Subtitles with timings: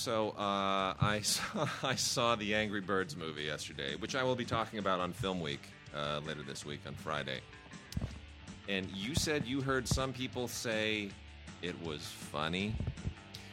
[0.00, 4.46] So uh, I saw I saw the Angry Birds movie yesterday, which I will be
[4.46, 5.60] talking about on Film Week
[5.94, 7.40] uh, later this week on Friday.
[8.66, 11.10] And you said you heard some people say
[11.62, 12.74] it was funny.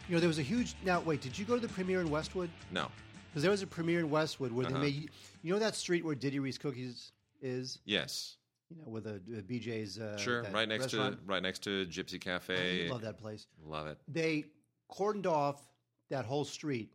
[0.08, 0.76] You know, there was a huge.
[0.86, 2.50] Now, wait, did you go to the premiere in Westwood?
[2.72, 2.88] No.
[3.30, 4.76] Because there was a premiere in Westwood where Uh-huh.
[4.78, 5.12] they made.
[5.44, 7.12] You know that street where Diddy Riese Cookies
[7.42, 7.80] is?
[7.86, 8.38] Yes.
[8.70, 10.00] You know, with the uh, BJ's.
[10.00, 10.44] Uh, Sure.
[10.44, 11.20] that Right next restaurant?
[11.20, 12.90] to right next to Gypsy I Cafe.
[12.90, 13.48] love that place.
[13.66, 13.98] Love it.
[14.08, 14.46] They
[14.92, 15.62] cordoned off
[16.10, 16.90] that whole street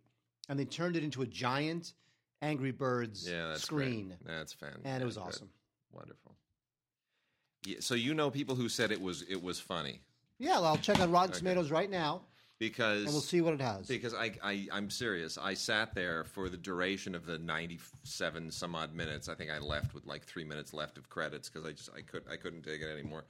[0.49, 1.93] and they turned it into a giant
[2.41, 4.09] Angry Birds Yeah, that's screen.
[4.09, 4.19] Great.
[4.27, 4.77] That's fan.
[4.85, 5.49] And it was awesome.
[5.93, 6.35] Wonderful.
[7.65, 10.01] Yeah, so you know people who said it was it was funny
[10.39, 11.39] Yeah, well, I'll check on Rotten Okay.
[11.39, 12.23] Tomatoes right now
[12.63, 13.89] because and we'll see what it has.
[13.89, 15.37] Because I, I, I'm serious.
[15.37, 19.29] I sat there for the duration of the 97 some odd minutes.
[19.29, 22.03] I think I left with like three minutes left of credits because I just I
[22.03, 23.25] could I couldn't take it anymore.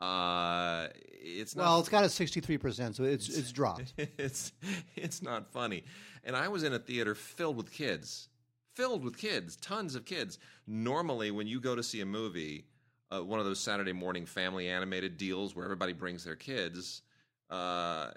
[0.00, 0.86] Uh,
[1.20, 1.64] it's not.
[1.64, 3.92] well, it's got a 63%, so it's it's dropped.
[4.18, 4.52] it's
[4.94, 5.82] it's not funny.
[6.22, 8.28] And I was in a theater filled with kids,
[8.76, 10.38] filled with kids, tons of kids.
[10.68, 12.66] Normally, when you go to see a movie,
[13.10, 17.02] uh, one of those Saturday morning family animated deals where everybody brings their kids,
[17.50, 18.10] uh,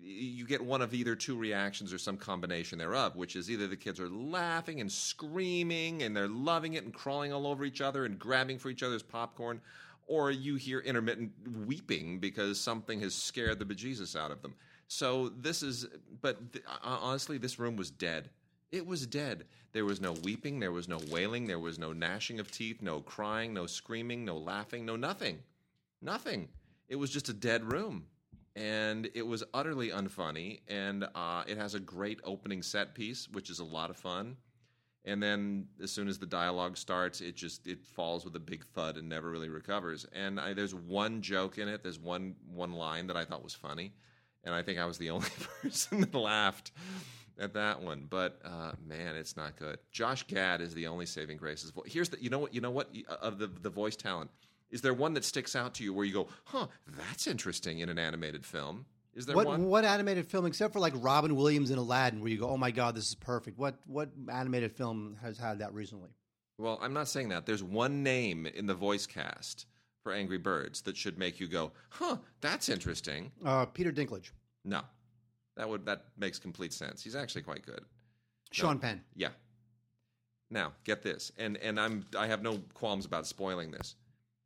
[0.00, 3.76] you get one of either two reactions or some combination thereof, which is either the
[3.76, 8.04] kids are laughing and screaming and they're loving it and crawling all over each other
[8.04, 9.60] and grabbing for each other's popcorn,
[10.06, 11.32] or you hear intermittent
[11.66, 14.54] weeping because something has scared the bejesus out of them.
[14.86, 15.86] So this is,
[16.20, 18.30] but th- uh, honestly, this room was dead.
[18.72, 19.44] It was dead.
[19.72, 23.00] There was no weeping, there was no wailing, there was no gnashing of teeth, no
[23.00, 25.38] crying, no screaming, no laughing, no nothing.
[26.02, 26.48] Nothing.
[26.88, 28.06] It was just a dead room.
[28.56, 30.60] And it was utterly unfunny.
[30.66, 34.36] And uh, it has a great opening set piece, which is a lot of fun.
[35.04, 38.64] And then as soon as the dialogue starts, it just it falls with a big
[38.66, 40.04] thud and never really recovers.
[40.12, 41.82] And I, there's one joke in it.
[41.82, 43.94] There's one one line that I thought was funny,
[44.44, 45.28] and I think I was the only
[45.62, 46.72] person that laughed
[47.40, 48.06] at that one.
[48.08, 49.78] But uh, man, it's not good.
[49.90, 51.70] Josh Gad is the only saving grace.
[51.86, 54.30] Here's the you know what you know what of the the voice talent.
[54.70, 57.88] Is there one that sticks out to you where you go, huh, that's interesting in
[57.88, 58.86] an animated film?
[59.14, 59.64] Is there What one?
[59.64, 62.70] what animated film, except for like Robin Williams in Aladdin, where you go, "Oh my
[62.70, 66.10] God, this is perfect." What what animated film has had that recently?
[66.58, 67.46] Well, I'm not saying that.
[67.46, 69.66] There's one name in the voice cast
[70.04, 74.30] for Angry Birds that should make you go, "Huh, that's interesting." Uh, Peter Dinklage,
[74.64, 74.82] No,
[75.60, 77.02] that would that makes complete sense.
[77.02, 77.84] He's actually quite good.
[78.50, 79.02] Sean Penn.
[79.14, 79.28] Yeah.
[80.48, 83.94] Now get this, and and I'm I have no qualms about spoiling this.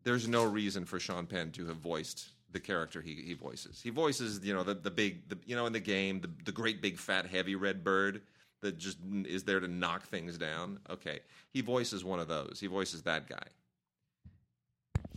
[0.03, 3.81] There's no reason for Sean Penn to have voiced the character he, he voices.
[3.81, 6.53] He voices, you know, the the big, the, you know, in the game, the the
[6.53, 8.23] great big fat heavy red bird
[8.61, 10.81] that just is there to knock things down.
[10.91, 11.21] Okay,
[11.53, 12.59] he voices one of those.
[12.61, 13.47] He voices that guy.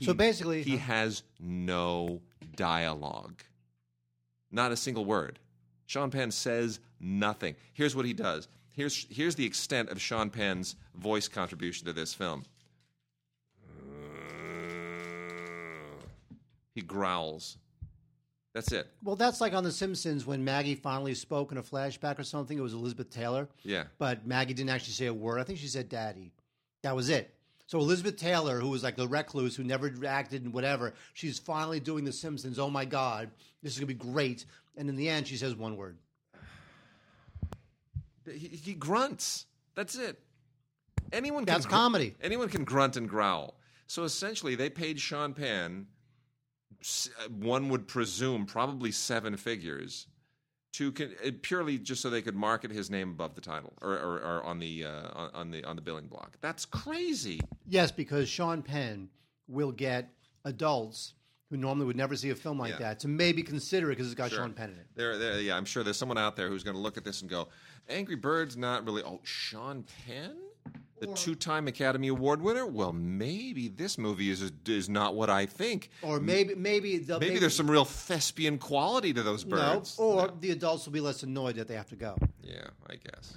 [0.04, 2.22] So basically- he has no
[2.56, 3.42] dialogue,
[4.52, 5.40] not a single word.
[5.88, 7.56] Sean Penn says nothing.
[7.74, 8.48] Here's what he does.
[8.72, 12.44] Here's here's the extent of Sean Penn's voice contribution to this film.
[16.76, 17.58] He growls.
[18.54, 18.88] That's it.
[19.04, 22.58] Well, that's like on The Simpsons when Maggie finally spoke in a flashback or something.
[22.58, 23.84] It was Elizabeth Taylor, Yeah.
[24.00, 25.40] but Maggie didn't actually say a word.
[25.40, 26.32] I think she said "daddy."
[26.84, 27.34] That was it.
[27.68, 31.80] So Elizabeth Taylor, who was like the recluse who never acted and whatever, she's finally
[31.80, 32.58] doing The Simpsons.
[32.60, 33.30] Oh my God,
[33.62, 34.46] this is gonna be great.
[34.78, 35.98] And in the end, she says one word.
[38.26, 39.46] He, he grunts.
[39.76, 40.20] That's it.
[41.14, 42.16] Anyone can That's gr- comedy.
[42.22, 43.56] Anyone can grunt and growl.
[43.88, 45.88] So essentially, they paid Sean Penn,
[46.82, 50.08] s- uh, one would presume, probably seven figures,
[50.74, 53.94] to con- uh, purely just so they could market his name above the title or,
[53.94, 56.36] or, or on the uh, on the on the billing block.
[56.42, 57.40] That's crazy.
[57.66, 59.08] Yes, because Sean Penn
[59.48, 60.10] will get
[60.44, 61.14] adults
[61.50, 62.80] who normally would never see a film like Yeah.
[62.80, 64.40] that to maybe consider it because it's got Sure.
[64.40, 64.88] Sean Penn in it.
[64.96, 67.22] There, there, yeah, I'm sure there's someone out there who's going to look at this
[67.22, 67.48] and go,
[67.90, 70.36] "Angry Birds, not really." Oh, Sean Penn,
[71.00, 72.66] the two-time Academy Award winner.
[72.66, 75.90] Well, maybe this movie is is not what I think.
[76.02, 79.98] Or maybe maybe they'll- Maybe, there's some real thespian quality to those birds.
[79.98, 82.18] no, or the adults will be less annoyed that they have to go.
[82.44, 83.36] Yeah, I guess.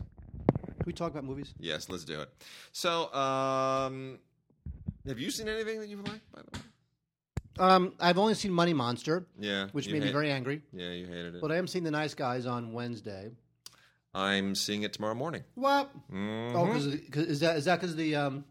[0.57, 1.55] Can we talk about movies?
[1.61, 2.31] Yes, let's do it.
[2.73, 4.19] So, um,
[5.07, 6.65] have you seen anything that you've liked, by the way?
[7.59, 10.63] Um, I've only seen Money Monster, Yeah, which you made me hate- very angry.
[10.73, 11.41] Yeah, you hated it.
[11.43, 13.31] But I am seeing The Nice Guys on Wednesday.
[14.15, 15.45] I'm seeing it tomorrow morning.
[15.55, 15.91] What?
[16.11, 16.55] Mhm.
[16.55, 16.87] Oh, because
[17.27, 18.45] is that is that because the um,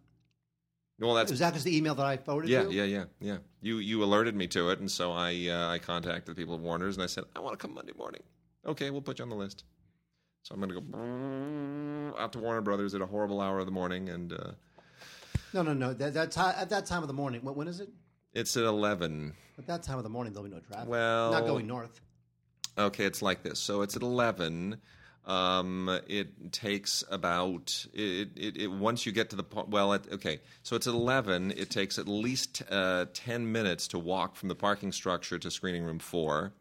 [1.00, 2.70] Well, that's Was that just the email that I forwarded yeah, you?
[2.72, 3.38] yeah, yeah, yeah.
[3.62, 6.62] You you alerted me to it, and so I uh, I contacted the people at
[6.62, 8.22] Warner's, and I said I want to come Monday morning.
[8.66, 9.64] Okay, we'll put you on the list.
[10.44, 13.72] So I'm going to go out to Warner Brothers at a horrible hour of the
[13.72, 14.52] morning, and uh,
[15.54, 15.94] No, no, no.
[15.94, 17.42] That, that ti- at that time of the morning.
[17.44, 17.90] When, when is it?
[18.40, 19.34] It's at eleven.
[19.58, 20.90] At that time of the morning, there'll be no traffic.
[20.90, 22.00] Well- not going north.
[22.78, 23.60] Okay, it's like this.
[23.60, 24.78] So it's at eleven.
[25.26, 29.94] Um, it takes about it, it, it once you get to the par- well.
[29.94, 31.52] It, okay, so it's at eleven.
[31.52, 35.84] It takes at least uh, ten minutes to walk from the parking structure to screening
[35.84, 36.54] room four.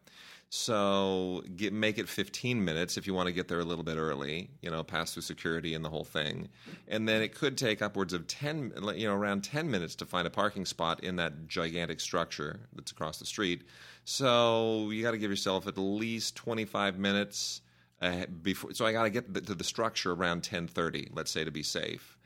[0.51, 3.97] So get, make it 15 minutes if you want to get there a little bit
[3.97, 6.49] early, you know, pass through security and the whole thing.
[6.87, 10.25] And then it could take upwards of 10, you know, around 10 minutes to find
[10.25, 13.61] a parking spot in that gigantic structure that's across the street.
[14.05, 17.61] So you got to give yourself at least 25 minutes
[18.01, 18.73] uh, before.
[18.73, 22.17] So I got to get to the structure around 10:30, let's say, to be safe.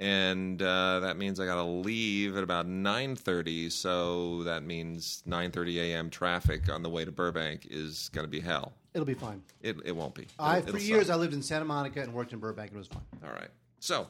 [0.00, 3.72] And uh, that means I got to leave at about 9:30.
[3.72, 6.08] So that means 9:30 a.m.
[6.10, 8.72] traffic on the way to Burbank is going to be hell.
[8.94, 9.42] It'll be fine.
[9.60, 10.26] It, it won't be.
[10.38, 10.88] I, it'll for suck.
[10.88, 13.02] years, I lived in Santa Monica and worked in Burbank, and it was fine.
[13.24, 13.50] All right.
[13.80, 14.06] So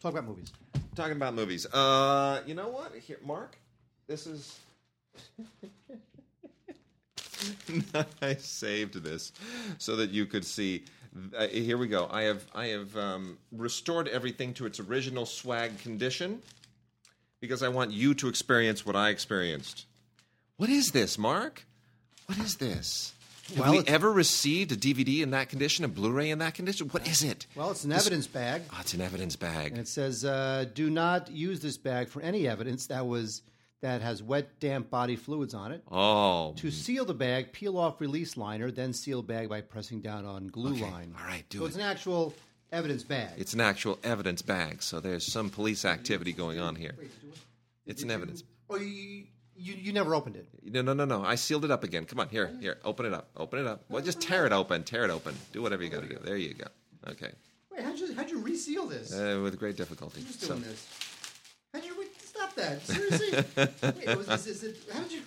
[0.00, 0.52] Talk about movies.
[0.94, 1.66] talking about movies.
[1.66, 2.94] Uh, you know what?
[2.94, 3.58] Here, Mark,
[4.06, 4.58] this is.
[8.22, 9.32] I saved this
[9.78, 10.84] so that you could see.
[11.36, 12.08] Uh, here we go.
[12.10, 16.42] I have I have um, restored everything to its original swag condition
[17.40, 19.86] because I want you to experience what I experienced.
[20.56, 21.64] What is this, Mark?
[22.26, 23.12] What is this?
[23.48, 26.88] Have Well, we ever received a DVD in that condition, a Blu-ray in that condition?
[26.88, 27.46] What is it?
[27.54, 29.70] Well, it's an evidence bag, Oh, it's an evidence bag.
[29.70, 33.42] and it says, uh, "Do not use this bag for any evidence that was
[33.82, 38.00] that has wet, damp body fluids on it." Oh, To seal the bag, peel off
[38.00, 41.14] release liner, then seal bag by pressing down on glue line.
[41.18, 41.60] all right, do it.
[41.60, 42.34] so it's an actual
[42.72, 43.30] evidence bag.
[43.36, 46.94] It's an actual evidence bag, so there's some police activity going on here.
[46.98, 47.10] Wait.
[47.86, 48.42] It's an you- evidence.
[48.68, 49.24] Oh, you,
[49.56, 50.46] you you never opened it.
[50.64, 51.24] No, no, no, no.
[51.24, 52.04] I sealed it up again.
[52.04, 52.78] Come on, here, here.
[52.84, 53.28] Open it up.
[53.36, 53.84] Open it up.
[53.88, 54.82] Well, just tear it open.
[54.82, 55.34] Tear it open.
[55.52, 56.18] Do whatever you got to do.
[56.22, 56.66] There you go.
[57.08, 57.30] Okay.
[57.70, 59.14] Wait, how'd you how'd you reseal this?
[59.14, 60.20] Uh, with great difficulty.
[60.22, 60.84] Who's So, doing this?
[61.72, 62.82] How'd you wait, stop that?
[62.86, 63.44] Seriously?
[64.06, 65.20] Wait, was this, is it, how did you?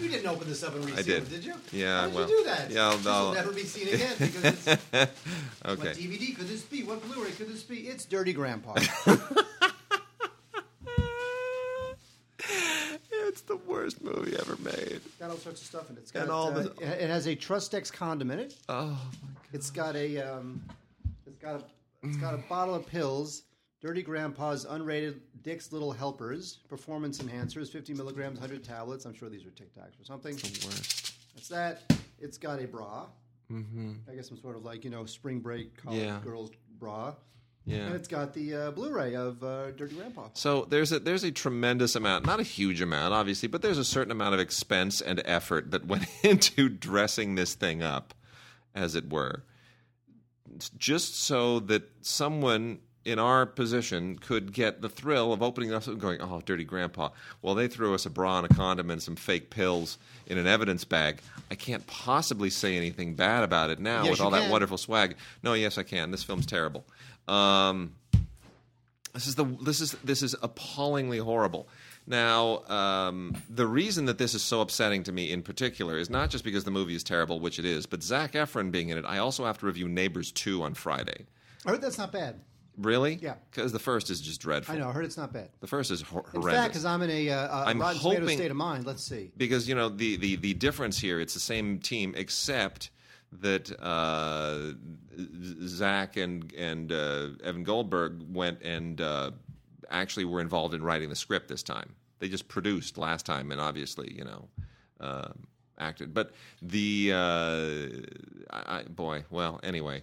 [0.00, 1.22] You didn't open this up and reseal did.
[1.24, 1.54] it, did you?
[1.70, 2.70] Yeah, How did well, you do that?
[2.70, 4.68] yeah, I'll- this I'll- will never be seen again because it's.
[4.68, 5.08] okay.
[5.64, 5.78] What.
[5.96, 6.82] DVD could this be?
[6.82, 7.80] What Blu-ray could this be?
[7.80, 8.74] It's Dirty Grandpa.
[12.48, 15.00] it's the worst movie ever made.
[15.18, 16.00] got all sorts of stuff in it.
[16.00, 18.54] It's got, And all uh, the- it has a Trustex condom in it.
[18.68, 20.62] Oh, my It's got a um,
[21.26, 21.64] it's got a
[22.02, 23.42] it's got a bottle of pills.
[23.86, 29.04] Dirty Grandpa's unrated Dick's Little Helpers performance enhancers, 50 milligrams, 100 tablets.
[29.04, 30.34] I'm sure these are Tic Tacs or something.
[30.34, 31.14] the worst.
[31.36, 31.82] That's that.
[32.18, 33.06] It's got a bra.
[33.48, 33.92] Mm-hmm.
[34.10, 36.18] I guess some sort of like you know spring break college Yeah.
[36.24, 36.50] girls
[36.80, 37.14] bra.
[37.64, 37.86] Yeah.
[37.86, 40.30] And it's got the uh, Blu-ray of uh, Dirty Grandpa.
[40.34, 43.84] So there's a there's a tremendous amount, not a huge amount, obviously, but there's a
[43.84, 48.14] certain amount of expense and effort that went into dressing this thing up,
[48.74, 49.44] as it were,
[50.76, 55.92] just so that someone in our position could get the thrill of opening us up
[55.92, 57.10] and going, "Oh, dirty grandpa!"
[57.40, 60.46] Well, they threw us a bra and a condom and some fake pills in an
[60.46, 61.20] evidence bag.
[61.50, 65.16] I can't possibly say anything bad about it now Yes, with all that wonderful swag.
[65.42, 66.10] No, yes, I can.
[66.10, 66.84] This film's terrible.
[67.28, 67.92] Um,
[69.14, 71.68] this is the this is this is appallingly horrible.
[72.08, 76.30] Now, um, the reason that this is so upsetting to me in particular is not
[76.30, 79.04] just because the movie is terrible, which it is, but Zac Efron being in it.
[79.04, 81.26] I also have to review Neighbors Two on Friday.
[81.64, 82.40] I heard that's not bad.
[82.78, 83.18] Really?
[83.22, 83.34] Yeah.
[83.50, 84.74] Because the first is just dreadful.
[84.74, 84.88] I know.
[84.88, 85.48] I heard it's not bad.
[85.60, 86.60] The first is hor- In horrendous.
[86.62, 88.86] fact, because I'm in a, uh, a I'm Rotten hoping- state of mind.
[88.86, 89.32] Let's see.
[89.36, 92.90] because you know the, the the difference here it's the same team except
[93.40, 94.72] that uh,
[95.66, 99.30] Zach and and uh, Evan Goldberg went and uh,
[99.90, 101.94] actually were involved in writing the script this time.
[102.18, 104.48] They just produced last time and obviously you know
[105.00, 105.28] uh,
[105.78, 106.12] acted.
[106.14, 110.02] But the uh, I, I, boy, well, anyway.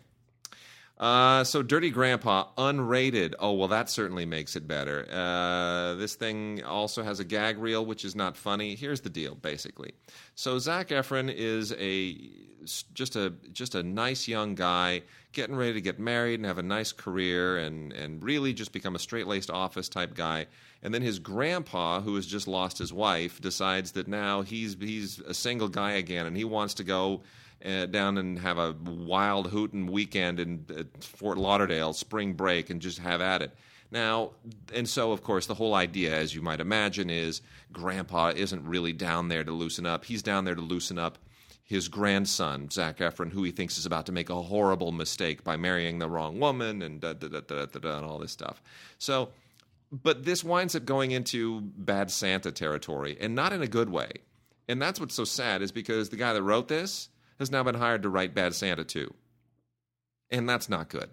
[1.03, 3.33] Uh, so Dirty Grandpa unrated.
[3.38, 5.05] Oh well, that certainly makes it better.
[5.12, 8.74] Uh, this thing also has a gag reel, which is not funny.
[8.74, 9.95] Here's the deal, basically.
[10.36, 12.17] So Zac Efron is a
[12.93, 15.01] just a just a nice young guy
[15.33, 18.95] getting ready to get married and have a nice career and and really just become
[18.95, 20.45] a straight laced office type guy.
[20.83, 25.19] And then his grandpa, who has just lost his wife, decides that now he's he's
[25.19, 27.24] a single guy again and he wants to go
[27.65, 32.82] uh, down and have a wild hootin' weekend in uh, Fort Lauderdale, spring break, and
[32.82, 33.55] just have at it.
[33.91, 34.32] Now,
[34.74, 37.41] and so of course, the whole idea, as you might imagine, is
[37.72, 40.05] Grandpa isn't really down there to loosen up.
[40.05, 41.20] He's down there to loosen up
[41.63, 45.55] his grandson, Zac Efron, who he thinks is about to make a horrible mistake by
[45.55, 48.62] marrying the wrong woman and da da da da da, da and all this stuff.
[48.98, 49.29] So
[50.01, 54.12] but this winds up going into bad Santa territory, and not in a good way.
[54.67, 57.75] And that's what's so sad is because the guy that wrote this has now been
[57.75, 59.13] hired to write Bad Santa 2.
[60.31, 61.09] and that's not good.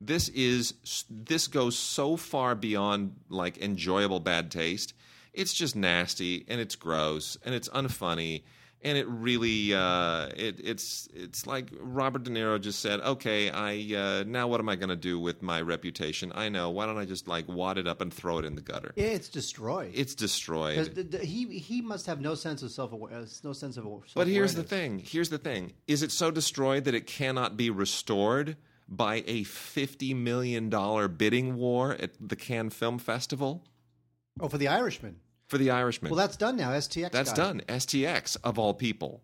[0.00, 0.74] This is
[1.08, 4.92] this goes so far beyond like enjoyable bad taste.
[5.32, 8.42] It's just nasty and it's gross and it's unfunny
[8.84, 13.96] and it really uh, it, it's it's like Robert De Niro just said, okay, I
[13.96, 16.30] uh, now what am I going to do with my reputation?
[16.34, 16.70] I know.
[16.70, 18.92] Why don't I just like wad it up and throw it in the gutter?
[18.96, 19.92] Yeah, it's destroyed.
[19.94, 20.94] It's destroyed.
[20.94, 23.42] the- the- he he must have no sense of self awareness.
[23.42, 23.86] No sense of.
[24.14, 24.98] But here's the thing.
[25.04, 25.72] Here's the thing.
[25.86, 28.56] Is it so destroyed that it cannot be restored
[28.88, 33.64] by a fifty million dollar bidding war at the Cannes Film Festival
[34.40, 35.20] Oh, for the Irishman.
[35.54, 36.10] For The Irishman?
[36.10, 36.70] Well, that's done now.
[36.72, 37.12] STX.
[37.12, 37.66] That's got it.
[37.66, 37.78] done.
[37.78, 39.22] STX of all people,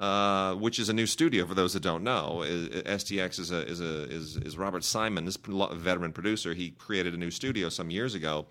[0.00, 2.42] uh, which is a new studio for those that don't know.
[2.44, 6.54] STX is a is a is, is Robert Simon, this veteran producer.
[6.54, 8.46] He created a new studio some years ago,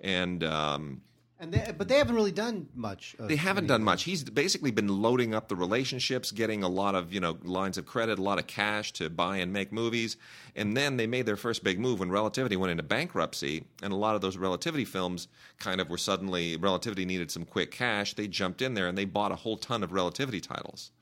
[0.00, 1.02] and um,
[1.42, 3.16] And they, but they haven't really done much.
[3.18, 3.78] They haven't anything.
[3.78, 4.04] done much.
[4.04, 7.84] He's basically been loading up the relationships, getting a lot of you know lines of
[7.84, 10.16] credit, a lot of cash to buy and make movies,
[10.54, 13.96] and then they made their first big move when Relativity went into bankruptcy, and a
[13.96, 15.26] lot of those Relativity films
[15.58, 18.14] kind of were suddenly Relativity needed some quick cash.
[18.14, 20.92] They jumped in there and they bought a whole ton of Relativity titles,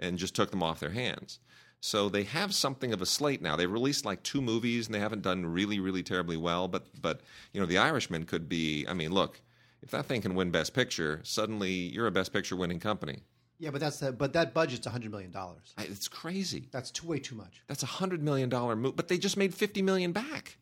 [0.00, 1.38] and just took them off their hands.
[1.78, 3.54] So they have something of a slate now.
[3.54, 6.66] They released like two movies, and they haven't done really, really terribly well.
[6.66, 7.20] But but
[7.52, 8.86] you know, The Irishman could be.
[8.88, 9.40] I mean, look,
[9.84, 13.22] if that thing can win Best Picture, suddenly you're a Best Picture winning company.
[13.58, 15.74] Yeah, but that's the, but that budget's hundred million dollars.
[15.78, 16.68] It's crazy.
[16.72, 17.62] That's too way too much.
[17.68, 20.58] That's a hundred million dollar move, but they just made fifty million back.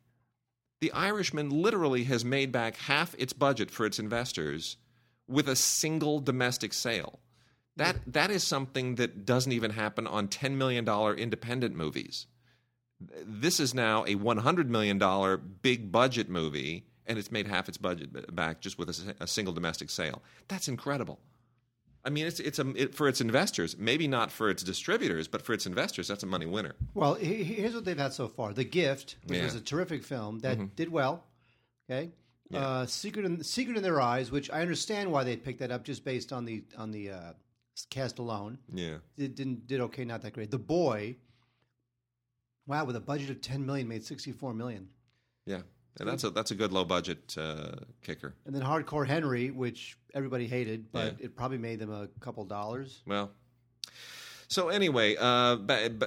[0.80, 4.76] The Irishman literally has made back half its budget for its investors
[5.28, 7.20] with a single domestic sale.
[7.76, 12.26] That that is something that doesn't even happen on ten million dollar independent movies.
[13.24, 17.68] This is now a one hundred million dollar big budget movie, and it's made half
[17.68, 18.88] its budget back just with
[19.20, 20.22] a single domestic sale.
[20.48, 21.18] That's incredible.
[22.04, 25.40] I mean, it's it's a it, for its investors, maybe not for its distributors, but
[25.42, 26.74] for its investors, that's a money winner.
[26.94, 29.44] Well, he- he- here's what they've had so far: The Gift, which Yeah.
[29.44, 31.24] was a terrific film that did well.
[31.88, 32.10] Okay.
[32.50, 32.58] Yeah.
[32.66, 35.84] Uh, Secret in Secret in Their Eyes, which I understand why they picked that up
[35.84, 37.32] just based on the on the uh,
[37.88, 38.58] cast alone.
[38.74, 38.96] Yeah.
[39.16, 40.50] it didn't did okay, not that great.
[40.50, 41.16] The Boy,
[42.66, 44.88] wow, with a budget of ten million, made sixty four million.
[45.46, 45.62] Yeah,
[46.00, 47.72] and that's a that's a good low budget uh,
[48.02, 48.34] kicker.
[48.46, 53.02] And then Hardcore Henry, which everybody hated, but it probably made them a couple dollars.
[53.06, 53.30] Well,
[54.52, 55.56] so anyway, uh,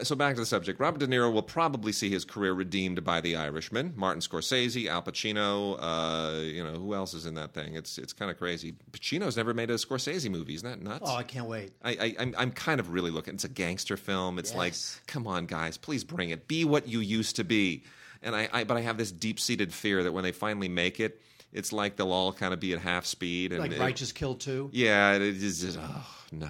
[0.04, 0.80] so back to the subject.
[0.80, 3.94] Robert De Niro will probably see his career redeemed by The Irishman.
[3.96, 5.78] Martin Scorsese, Al Pacino.
[5.80, 7.74] Uh, you know who else is in that thing?
[7.74, 8.76] It's it's kind of crazy.
[8.92, 10.54] Pacino's never made a Scorsese movie.
[10.54, 11.10] Isn't that nuts?
[11.10, 11.74] Oh, I can't wait.
[11.84, 13.34] I, I, I'm, I'm kind of really looking.
[13.34, 14.38] It's a gangster film.
[14.38, 14.76] It's like,
[15.08, 16.48] come on, guys, please bring it.
[16.48, 17.84] Be what you used to be.
[18.22, 21.00] And I, I but I have this deep seated fear that when they finally make
[21.00, 23.52] it, it's like they'll all kind of be at half speed.
[23.52, 24.70] And Like it- Righteous Kill too.
[24.74, 26.50] yeah, it is just oh no,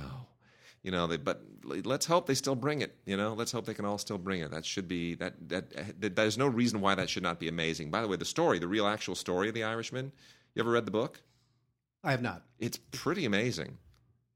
[0.83, 1.07] you know.
[1.07, 2.95] They, but let's hope they still bring it.
[3.05, 4.51] You know, let's hope they can all still bring it.
[4.51, 7.91] That should be that that, that there's no reason why that should not be amazing.
[7.91, 10.11] By the way, the story, the real actual story of the Irishman.
[10.53, 11.19] You ever read the book?
[12.03, 12.43] I have not.
[12.59, 13.77] It's pretty amazing.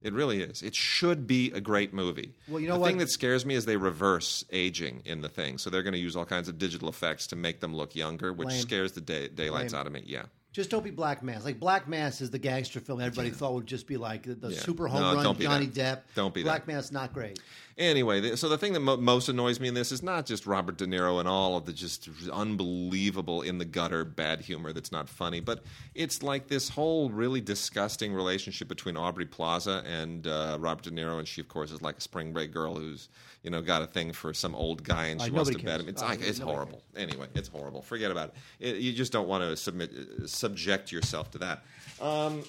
[0.01, 0.61] It really is.
[0.61, 2.33] It should be a great movie.
[2.47, 2.87] Well, you know the what?
[2.87, 5.57] thing that scares me is they reverse aging in the thing.
[5.57, 8.31] So they're going to use all kinds of digital effects to make them look younger,
[8.31, 8.61] which Lame.
[8.61, 9.79] scares the day, daylights Lame.
[9.81, 10.03] out of me.
[10.05, 10.23] Yeah.
[10.51, 11.45] Just don't be Black Mass.
[11.45, 14.49] Like Black Mass is the gangster film everybody thought would just be like the, the
[14.49, 14.59] Yeah.
[14.59, 16.07] super No, home run don't be Johnny that.
[16.07, 16.15] Depp.
[16.15, 16.73] Don't be Black that.
[16.73, 17.39] Mass not great.
[17.77, 20.77] Anyway, so the thing that mo- most annoys me in this is not just Robert
[20.77, 25.07] De Niro and all of the just unbelievable in the gutter bad humor that's not
[25.07, 25.63] funny, but
[25.95, 31.19] it's like this whole really disgusting relationship between Aubrey Plaza and uh, Robert De Niro,
[31.19, 33.07] and she of course is like a spring break girl who's
[33.43, 35.71] you know got a thing for some old guy and she wants to nobody bet
[35.77, 35.81] cares.
[35.83, 35.89] him.
[35.89, 36.81] It's like, it's horrible.
[36.95, 37.81] Anyway, it's horrible.
[37.81, 38.75] Forget about it.
[38.75, 41.63] it you just don't want to submit uh, subject yourself to that.
[42.01, 42.43] Um,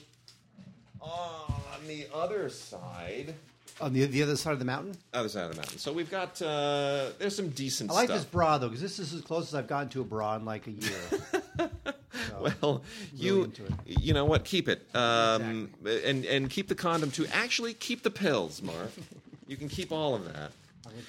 [1.00, 3.34] on the other side
[3.80, 4.94] On the the other side of the mountain.
[5.14, 5.78] other side of the mountain.
[5.78, 8.18] So we've got uh, there's some decent I like stuff.
[8.18, 10.44] this bra though because this is as close as I've gotten to a bra in
[10.44, 11.70] like a year.
[12.40, 12.82] Well,
[13.14, 13.52] you
[13.86, 14.44] you know what?
[14.44, 17.26] Keep it, um, and and keep the condom too.
[17.32, 18.90] Actually, keep the pills, Mark.
[19.46, 20.52] you can keep all of that.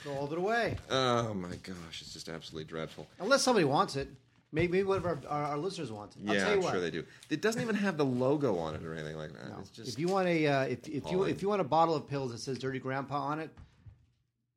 [0.04, 3.08] Throw all it away Oh my gosh, it's just absolutely dreadful.
[3.20, 4.08] unless somebody wants it.
[4.54, 6.24] Maybe, maybe one of our, our, our listeners wants it.
[6.28, 6.72] I'll yeah, tell you I'm what.
[6.74, 7.06] sure they do.
[7.30, 9.50] It doesn't even have the logo on it or anything like that.
[9.62, 11.30] It's just if you want a uh, if, if you appalling.
[11.32, 13.50] if you want a bottle of pills that says "Dirty Grandpa" on it,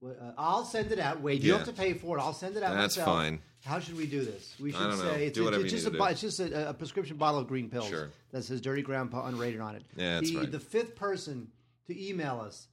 [0.01, 1.21] well, uh, I'll send it out.
[1.21, 1.59] Wade, you Yeah.
[1.59, 2.21] have to pay for it.
[2.21, 2.75] I'll send it out.
[2.75, 3.17] That's myself.
[3.19, 3.39] fine.
[3.65, 4.55] How should we do this?
[4.61, 5.13] We should don't know.
[5.13, 6.13] say it's, Do whatever it's you just need a to bo- do.
[6.13, 8.11] it's just a, a prescription bottle of green pills Sure.
[8.33, 9.85] that says "Dirty Grandpa" unrated on it.
[9.97, 10.51] Yeah, that's the, right.
[10.51, 11.47] the fifth person
[11.87, 12.67] to email us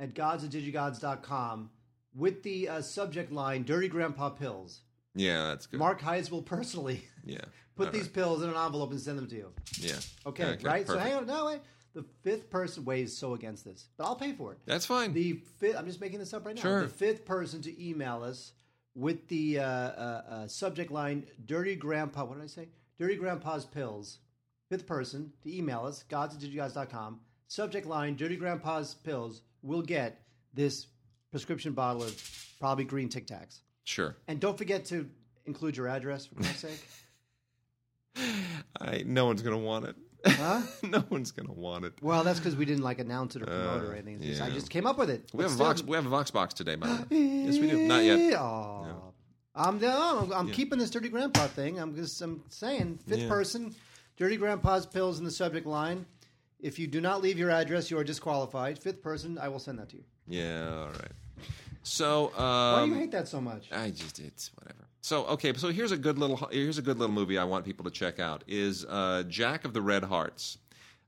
[0.00, 1.70] at gods at digigods.com
[2.14, 4.80] with the uh, subject line "Dirty Grandpa Pills."
[5.14, 5.78] Yeah, that's good.
[5.78, 7.38] Mark Hayes will personally yeah.
[7.76, 8.12] put All these right.
[8.12, 9.52] pills in an envelope and send them to you.
[9.78, 9.96] Yeah.
[10.26, 10.86] Okay, right?
[10.86, 11.26] So hang on.
[11.26, 11.60] No, wait.
[11.94, 14.58] The fifth person weighs so against this, but I'll pay for it.
[14.66, 15.12] That's fine.
[15.12, 16.62] The fifth, I'm just making this up right now.
[16.62, 16.82] Sure.
[16.82, 18.52] The fifth person to email us
[18.96, 22.68] with the uh, uh, uh, subject line "Dirty Grandpa." What did I say?
[22.98, 24.18] Dirty Grandpa's pills.
[24.68, 27.20] Fifth person to email us gods at digigods.com.
[27.46, 30.20] Subject line: Dirty Grandpa's pills will get
[30.52, 30.88] this
[31.34, 33.58] prescription bottle of probably green Tic Tacs.
[33.82, 34.14] sure.
[34.28, 35.10] And don't forget to
[35.46, 36.88] include your address for Christ's sake.
[38.80, 39.96] I no one's gonna want it.
[40.26, 40.62] Huh?
[40.84, 41.94] no one's gonna want it.
[42.00, 44.22] Well, that's because we didn't like announce it or promote it or Uh, anything.
[44.22, 45.28] Just- I just came up with it.
[45.34, 45.82] We have a still- vox.
[45.82, 47.06] We have a vox box today, by the way.
[47.46, 47.78] yes, we do.
[47.78, 48.34] Not yet.
[48.40, 49.12] Oh.
[49.56, 51.78] I'm, no, I'm, I'm keeping this dirty grandpa thing.
[51.80, 53.28] I'm just I'm saying fifth Yeah.
[53.28, 53.74] person,
[54.16, 56.06] dirty grandpa's pills in the subject line.
[56.60, 58.78] If you do not leave your address, you are disqualified.
[58.78, 60.04] Fifth person, I will send that to you.
[60.26, 60.70] Yeah.
[60.76, 61.12] All right.
[61.84, 62.32] So.
[62.36, 63.68] Um, Why do you hate that so much?
[63.70, 64.80] I just it's whatever.
[65.02, 67.84] So okay, so here's a good little here's a good little movie I want people
[67.84, 70.58] to check out is uh, Jack of the Red Hearts.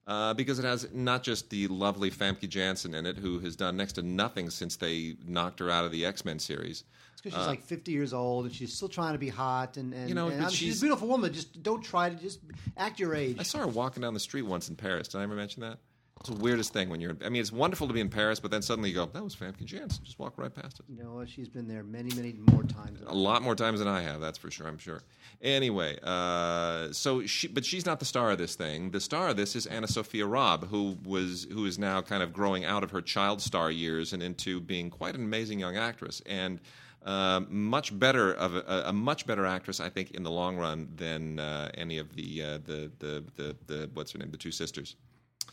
[0.06, 3.76] Uh, because it has not just the lovely Famke Janssen in it, who has done
[3.76, 6.84] next to nothing since they knocked her out of the X Men series.
[7.14, 9.76] It's because she's like 50 years old and she's still trying to be hot.
[9.78, 11.32] And, and uh, You know, and she's, she's- a beautiful woman.
[11.32, 12.38] Just don't try to just
[12.76, 13.36] act your age.
[13.40, 15.08] I saw her walking down the street once in Paris.
[15.08, 15.78] Did I ever mention that?
[16.20, 17.16] It's the weirdest thing when you're.
[17.24, 19.36] I mean, it's wonderful to be in Paris, but then suddenly you go, "That was
[19.36, 20.86] Famke Janssen." Just walk right past it.
[20.88, 23.00] You know, she's been there many, many more times.
[23.06, 24.66] A lot more times than I have, that's for sure.
[24.66, 25.02] I'm sure.
[25.42, 28.90] Anyway, uh, so she, but she's not the star of this thing.
[28.90, 32.32] The star of this is Anna Sophia Robb, who was, who is now kind of
[32.32, 36.22] growing out of her child star years and into being quite an amazing young actress,
[36.24, 36.60] and
[37.04, 40.88] uh, much better of a, a much better actress, I think, in the long run
[40.96, 44.50] than uh, any of the, uh, the, the the the what's her name, the two
[44.50, 44.96] sisters.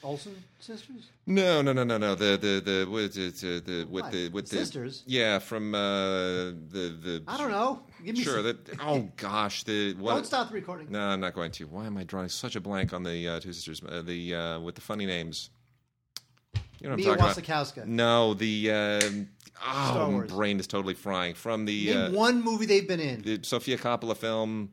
[0.03, 1.09] Olsen sisters?
[1.25, 2.15] No, no, no, no, no.
[2.15, 5.03] The the the with it, uh, the with the with the Sisters?
[5.05, 7.23] Yeah, from uh, the the.
[7.27, 7.81] I don't know.
[8.03, 8.35] Give me Sure.
[8.35, 8.79] some- That.
[8.81, 9.63] Oh gosh.
[9.63, 10.13] The what?
[10.15, 10.91] Don't stop the recording.
[10.91, 11.65] No, I'm not going to.
[11.67, 13.81] Why am I drawing such a blank on the uh, two sisters?
[13.87, 15.49] Uh, the uh, with the funny names.
[16.81, 17.65] You know what Mia I'm talking about?
[17.65, 17.85] Wasikowska.
[17.87, 18.65] No, the
[19.63, 22.99] Star oh, my brain is totally frying from the, Name uh, one movie they've been
[22.99, 23.21] in.
[23.21, 24.71] the Sofia Coppola film.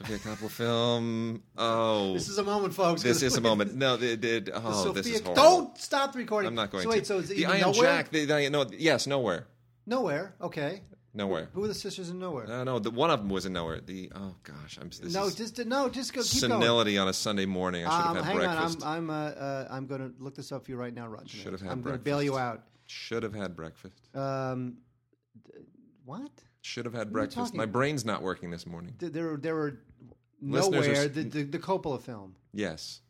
[0.00, 1.42] Sofia Coppola film.
[1.58, 3.02] Oh, This is a moment, folks.
[3.02, 3.74] this is a moment.
[3.74, 5.34] No, the, the, oh, this is Sofia, horrible.
[5.34, 6.48] don't stop the recording.
[6.48, 7.04] I'm not going so wait, to.
[7.04, 7.82] So it's the even I am nowhere?
[7.82, 8.10] Jack.
[8.10, 9.46] The, the, no, yes, nowhere,
[9.86, 10.34] Nowhere.
[10.40, 10.82] Okay.
[11.12, 11.48] nowhere.
[11.52, 12.46] Who are the sisters in Nowhere?
[12.46, 13.80] No, no, the one of them was in nowhere.
[13.80, 16.22] The oh gosh, I'm this no, is just no, just go.
[16.22, 16.52] Keep going.
[16.60, 17.84] senility on a Sunday morning.
[17.86, 18.82] I should have Um, had hang breakfast.
[18.82, 21.08] on, I'm I'm uh, uh, I'm going to look this up for you right now,
[21.08, 21.36] Roger.
[21.36, 22.62] Should have had I'm going to bail you out.
[22.86, 24.08] Should have had breakfast.
[24.16, 24.78] Um,
[25.44, 25.52] d-
[26.04, 26.30] what?
[26.62, 27.36] Should have had breakfast.
[27.36, 27.72] talking My about?
[27.72, 28.94] brain's not working this morning.
[28.98, 29.80] Th- There, there were
[30.42, 32.34] Listeners are nowhere s- the, the the Coppola film.
[32.52, 33.00] Yes.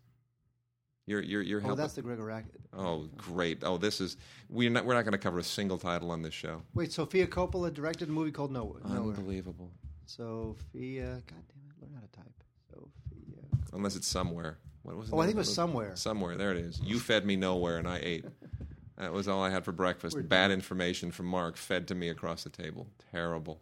[1.07, 1.77] You're you're you're Oh, helping.
[1.79, 2.61] that's the Gregor Racket.
[2.77, 3.65] oh, great.
[3.65, 4.17] Oh, this is
[4.49, 6.63] we're not we're not going to cover a single title on this show.
[6.75, 8.81] Wait, Sofia Coppola directed a movie called Nowhere.
[8.85, 9.73] Unbelievable.
[10.07, 12.43] Sofia, God damn it, learn how to type.
[12.71, 13.43] Sofia.
[13.73, 14.59] Unless it's somewhere.
[14.83, 15.09] What was?
[15.09, 15.15] It?
[15.15, 15.97] Oh, I think it was somewhere.
[15.97, 16.37] Somewhere.
[16.37, 16.81] There it is.
[16.85, 18.25] You fed me nowhere, and I ate.
[18.99, 20.15] That was all I had for breakfast.
[20.15, 22.87] We're Bad information from Mark fed to me across the table.
[23.11, 23.59] Terrible.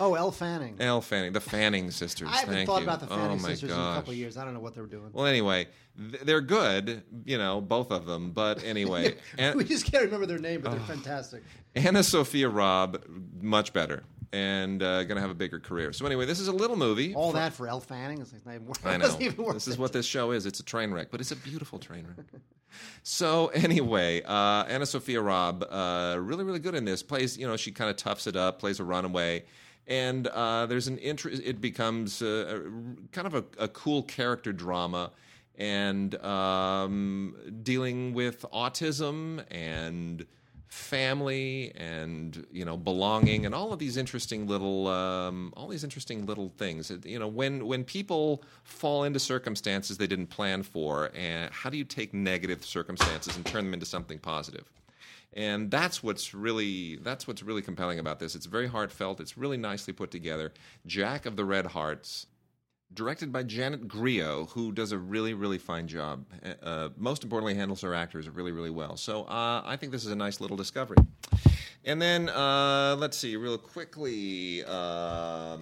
[0.00, 0.76] Oh, Elle Fanning.
[0.80, 2.28] Elle Fanning, the Fanning sisters.
[2.30, 2.84] I haven't Thank thought you.
[2.84, 4.36] about the Fanning oh sisters in a couple of years.
[4.36, 5.10] I don't know what they were doing.
[5.12, 5.68] Well, anyway,
[6.10, 8.32] th- they're good, you know, both of them.
[8.32, 11.42] But anyway, An- we just can't remember their name, but they're fantastic.
[11.76, 13.04] Anna Sophia Robb,
[13.40, 14.02] much better,
[14.32, 15.92] and uh, going to have a bigger career.
[15.92, 17.14] So anyway, this is a little movie.
[17.14, 19.04] All that for Elle Fanning is like not even worth, I know.
[19.04, 19.80] wasn't even worth This is it.
[19.80, 20.44] what this show is.
[20.44, 22.26] It's a train wreck, but it's a beautiful train wreck.
[23.04, 27.02] so anyway, uh, Anna Sophia Robb, uh, really, really good in this.
[27.02, 29.44] Plays, you know, she kind of toughs it up, plays a runaway.
[29.86, 31.42] And uh, there's an interest.
[31.44, 35.10] It becomes uh, a, kind of a, a cool character drama,
[35.56, 40.26] and um, dealing with autism and
[40.74, 46.26] family and you know belonging and all of these interesting little um, all these interesting
[46.26, 51.52] little things you know when when people fall into circumstances they didn't plan for and
[51.52, 54.68] how do you take negative circumstances and turn them into something positive
[55.34, 59.56] and that's what's really that's what's really compelling about this it's very heartfelt it's really
[59.56, 60.52] nicely put together
[60.86, 62.26] jack of the red hearts
[62.94, 66.24] directed by Janet Grillo, who does a really, really fine job.
[66.62, 68.96] Uh, most importantly, handles her actors really, really well.
[68.96, 70.98] So uh, I think this is a nice little discovery.
[71.84, 75.58] And then uh, let's see, real quickly, because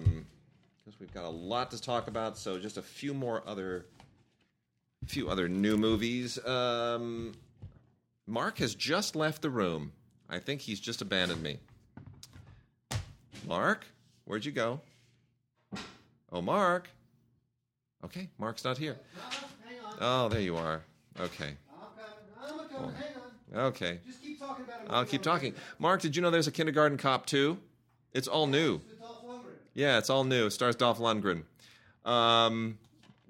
[0.99, 2.37] we've got a lot to talk about.
[2.37, 3.85] So just a few more other,
[5.05, 6.43] few other new movies.
[6.45, 7.33] Um,
[8.27, 9.91] Mark has just left the room.
[10.29, 11.59] I think he's just abandoned me.
[13.45, 13.85] Mark,
[14.25, 14.79] where'd you go?
[16.31, 16.89] Oh, Mark.
[18.05, 18.97] Okay, Mark's not here.
[19.99, 20.81] Oh, there you are.
[21.19, 21.53] Okay.
[22.41, 22.63] I'm coming.
[22.63, 22.95] I'm coming.
[22.95, 23.15] Hang
[23.55, 23.65] on.
[23.67, 23.99] Okay.
[24.05, 24.87] Just keep talking about it.
[24.89, 25.53] I'll keep talking.
[25.77, 27.59] Mark, did you know there's a kindergarten cop too?
[28.13, 28.81] It's all new.
[29.73, 30.47] Yeah, it's all new.
[30.47, 31.43] It stars Dolph Lundgren.
[32.05, 32.77] Um,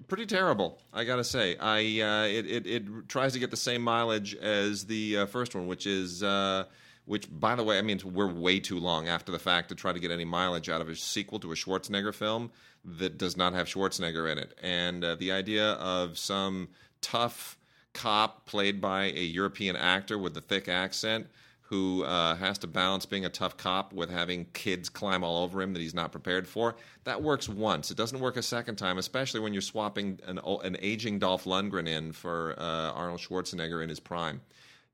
[0.08, 1.56] pretty terrible, I gotta say.
[1.56, 5.54] I uh, it, it it tries to get the same mileage as the uh, first
[5.54, 6.64] one, which is uh,
[7.06, 9.92] which, by the way, I mean we're way too long after the fact to try
[9.92, 12.50] to get any mileage out of a sequel to a Schwarzenegger film
[12.84, 14.56] that does not have Schwarzenegger in it.
[14.62, 16.68] And uh, the idea of some
[17.00, 17.58] tough
[17.92, 21.28] cop played by a European actor with a thick accent
[21.68, 25.62] who uh, has to balance being a tough cop with having kids climb all over
[25.62, 26.76] him that he's not prepared for.
[27.04, 27.90] That works once.
[27.90, 31.88] It doesn't work a second time, especially when you're swapping an, an aging Dolph Lundgren
[31.88, 34.42] in for uh, Arnold Schwarzenegger in his prime.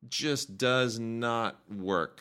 [0.08, 2.20] Just does not work.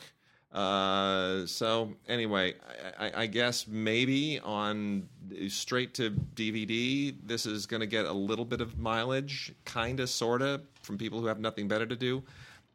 [0.52, 2.54] Uh, so anyway,
[2.98, 5.08] I, I, guess maybe on
[5.48, 10.10] straight to DVD, this is going to get a little bit of mileage, kind of,
[10.10, 12.24] sorta, from people who have nothing better to do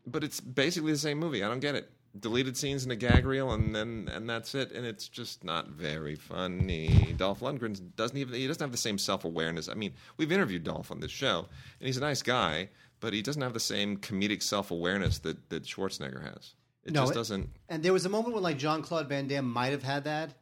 [0.08, 1.44] but it's basically the same movie.
[1.44, 1.90] I don't get it.
[2.18, 4.72] Deleted scenes and a gag reel, and then and that's it.
[4.72, 7.14] And it's just not very funny.
[7.18, 9.68] Dolph Lundgren doesn't even he doesn't have the same self awareness.
[9.68, 11.40] I mean, we've interviewed Dolph on this show,
[11.80, 12.70] and he's a nice guy,
[13.02, 16.54] but he doesn't have the same comedic self awareness that that Schwarzenegger has.
[16.86, 17.50] It No, just it- doesn't.
[17.68, 20.36] And there was a moment when like Jean Claude Van Damme might have had that.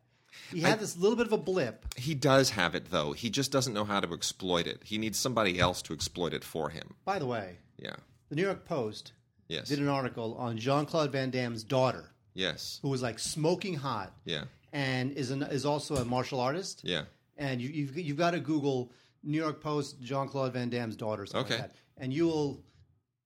[0.52, 1.86] He had this little bit of a blip.
[1.98, 3.14] He does have it though.
[3.14, 4.82] He just doesn't know how to exploit it.
[4.84, 6.96] He needs somebody else to exploit it for him.
[7.06, 7.96] By the way, Yeah.
[8.30, 9.14] the New York Post
[9.48, 9.68] Yes.
[9.68, 12.80] did an article on Jean Claude Van Damme's daughter, Yes.
[12.82, 14.46] who was like smoking hot, Yeah.
[14.72, 16.82] and is an, is also a martial artist.
[16.84, 17.04] Yeah.
[17.38, 18.92] And you, you've you've got to Google
[19.24, 21.62] New York Post Jean Claude Van Damme's daughter, something Okay.
[21.64, 22.64] like that, and you will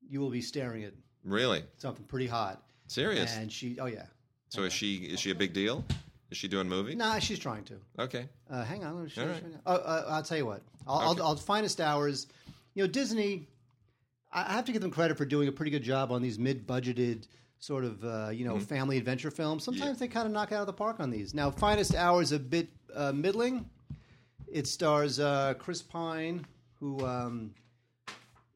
[0.09, 1.63] you will be staring at Really?
[1.77, 2.63] something pretty hot.
[2.87, 3.35] Serious?
[3.35, 4.05] And she, oh yeah,
[4.49, 5.83] So is she is she a big deal?
[6.31, 6.95] Is she doing movie?
[6.95, 7.75] nah, she's trying to.
[7.99, 8.27] Okay.
[8.49, 9.43] Uh, hang on, let me show right.
[9.51, 9.59] now.
[9.65, 10.61] Oh, uh, I'll tell you what.
[10.85, 11.21] I'll, Okay.
[11.21, 12.27] I'll, I'll finest hours.
[12.73, 13.47] You know, Disney.
[14.31, 17.27] I have to give them credit for doing a pretty good job on these mid-budgeted
[17.59, 18.63] sort of uh, you know Mm-hmm.
[18.65, 19.63] family adventure films.
[19.63, 21.33] Sometimes they kind of knock out of the park on these.
[21.33, 23.69] Now, finest hours is a bit uh, middling.
[24.51, 26.45] It stars uh, Chris Pine,
[26.79, 27.05] who.
[27.05, 27.53] Um,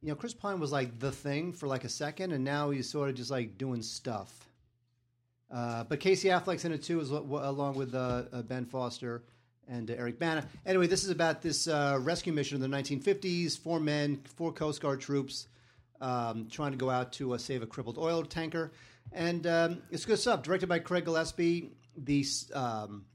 [0.04, 2.90] you know, Chris Pine was like the thing for like a second, and now he's
[2.90, 4.50] sort of just like doing stuff.
[5.52, 9.22] Uh, but Casey Affleck's in it too, as, along with uh, uh, Ben Foster
[9.68, 10.44] and uh, Eric Bana.
[10.66, 13.60] Anyway, this is about this uh, rescue mission in the 1950s.
[13.60, 15.48] Four men, four Coast Guard troops,
[16.02, 18.74] um, trying to go out to uh, save a crippled oil tanker,
[19.14, 20.42] and um, it's good stuff.
[20.42, 21.72] Directed by Craig Gillespie.
[21.96, 23.06] These um,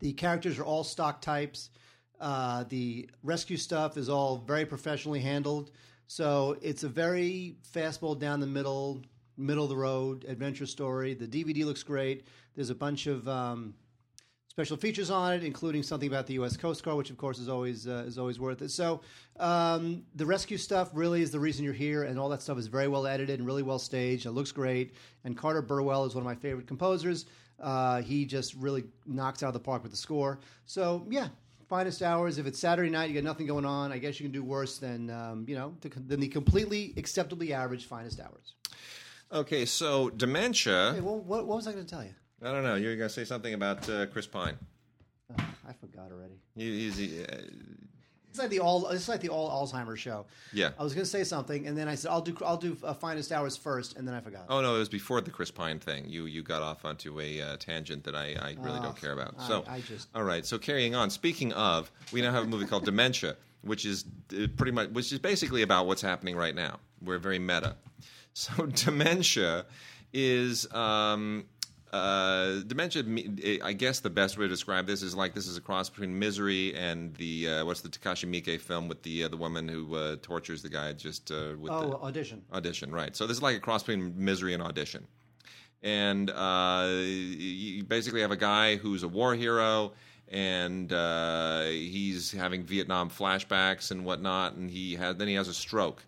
[0.00, 1.70] the characters are all stock types.
[2.20, 5.70] Uh, the rescue stuff is all very professionally handled.
[6.06, 9.02] So it's a very fastball down the middle,
[9.36, 11.14] middle of the road adventure story.
[11.14, 12.26] The DVD looks great.
[12.54, 13.74] There's a bunch of um,
[14.54, 16.56] special features on it, including something about the U.S.
[16.56, 18.70] Coast Guard, which of course is always uh, is always worth it.
[18.70, 19.00] So
[19.40, 22.68] um, the rescue stuff really is the reason you're here, and all that stuff is
[22.68, 24.26] very well edited and really well staged.
[24.26, 27.26] It looks great, and Carter Burwell is one of my favorite composers.
[27.58, 30.38] Uh, he just really knocks out of the park with the score.
[30.66, 31.28] So yeah.
[31.66, 32.36] Finest hours.
[32.36, 33.90] If it's Saturday night, you got nothing going on.
[33.90, 37.54] I guess you can do worse than um, you know the, than the completely acceptably
[37.54, 38.54] average finest hours.
[39.32, 40.92] Okay, so dementia.
[40.94, 42.14] Hey, what, what, what was I going to tell you?
[42.44, 42.74] I don't know.
[42.74, 44.56] You're going to say something about uh, Chris Pine.
[45.38, 46.34] Oh, I forgot already.
[46.54, 47.42] He, he's, uh,
[48.28, 48.88] It's like the all.
[48.88, 50.26] It's like the all Alzheimer's show.
[50.52, 50.70] yeah.
[50.78, 52.92] I was going to say something, and then I said I'll do I'll do uh,
[52.92, 54.46] finest hours first, and then I forgot.
[54.50, 56.04] Oh no, it was before the Chris Pine thing.
[56.08, 59.34] You you got off onto a uh, tangent that I, I really don't care about.
[59.38, 60.44] I- So I just- all right.
[60.44, 61.08] So carrying on.
[61.10, 64.04] Speaking of, we now have a movie called Dementia, which is
[64.36, 66.80] uh, pretty much which is basically about what's happening right now.
[67.02, 67.76] We're very meta.
[68.34, 69.64] So dementia
[70.12, 70.70] is.
[70.74, 71.46] Um,
[71.94, 73.04] uh, dementia.
[73.62, 76.18] I guess the best way to describe this is like this is a cross between
[76.18, 79.94] Misery and the uh, what's the Takashi Miike film with the uh, the woman who
[79.94, 82.42] uh, tortures the guy just uh, with the, oh, audition.
[82.52, 83.14] Audition, right.
[83.14, 85.06] So this is like a cross between Misery and Audition.
[85.84, 89.92] And uh, you basically have a guy who's a war hero,
[90.28, 95.54] and uh, he's having Vietnam flashbacks and whatnot, and he has then he has a
[95.54, 96.02] stroke.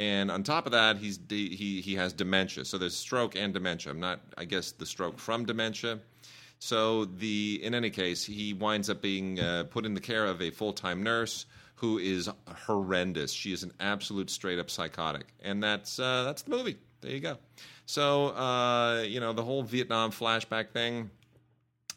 [0.00, 2.64] And on top of that, he's de- he he has dementia.
[2.64, 3.92] So there's stroke and dementia.
[3.92, 6.00] I'm not, I guess, the stroke from dementia.
[6.58, 10.40] So the in any case, he winds up being uh, put in the care of
[10.40, 11.44] a full time nurse
[11.76, 12.30] who is
[12.66, 13.30] horrendous.
[13.30, 16.78] She is an absolute straight up psychotic, and that's uh, that's the movie.
[17.02, 17.36] There you go.
[17.84, 21.10] So uh, you know the whole Vietnam flashback thing.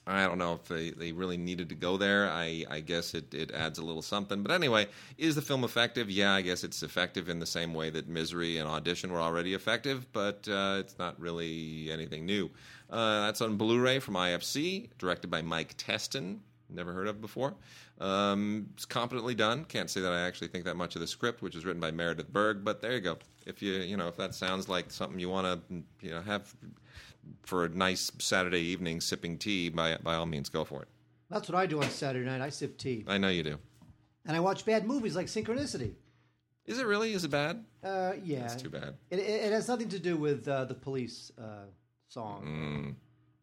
[0.06, 2.30] I don't know if they, they really needed to go there.
[2.30, 4.44] I, I guess it, it adds a little something.
[4.44, 4.88] But anyway,
[5.18, 6.10] is the film effective?
[6.10, 9.54] Yeah, I guess it's effective in the same way that Misery and Audition were already
[9.54, 12.50] effective, but uh, it's not really anything new.
[12.90, 16.40] Uh, that's on Blu ray from IFC, directed by Mike Testin.
[16.70, 17.54] Never heard of before.
[18.02, 19.64] Um, it's competently done.
[19.66, 21.92] Can't say that I actually think that much of the script, which is written by
[21.92, 23.18] Meredith Berg, but there you go.
[23.46, 26.54] If you you know if that sounds like something you want to you know have
[27.44, 30.88] for a nice Saturday evening sipping tea, by by all means, go for it.
[31.30, 32.42] That's what I do on Saturday night.
[32.42, 33.58] I sip tea I know you do.
[34.26, 35.94] and I watch bad movies like Synchronicity.
[36.66, 37.12] Is it really?
[37.14, 37.64] Is it bad?
[37.84, 38.94] Uh, yeah, That's too bad.
[39.10, 41.66] It, it, it has nothing to do with uh, the police uh,
[42.08, 42.96] song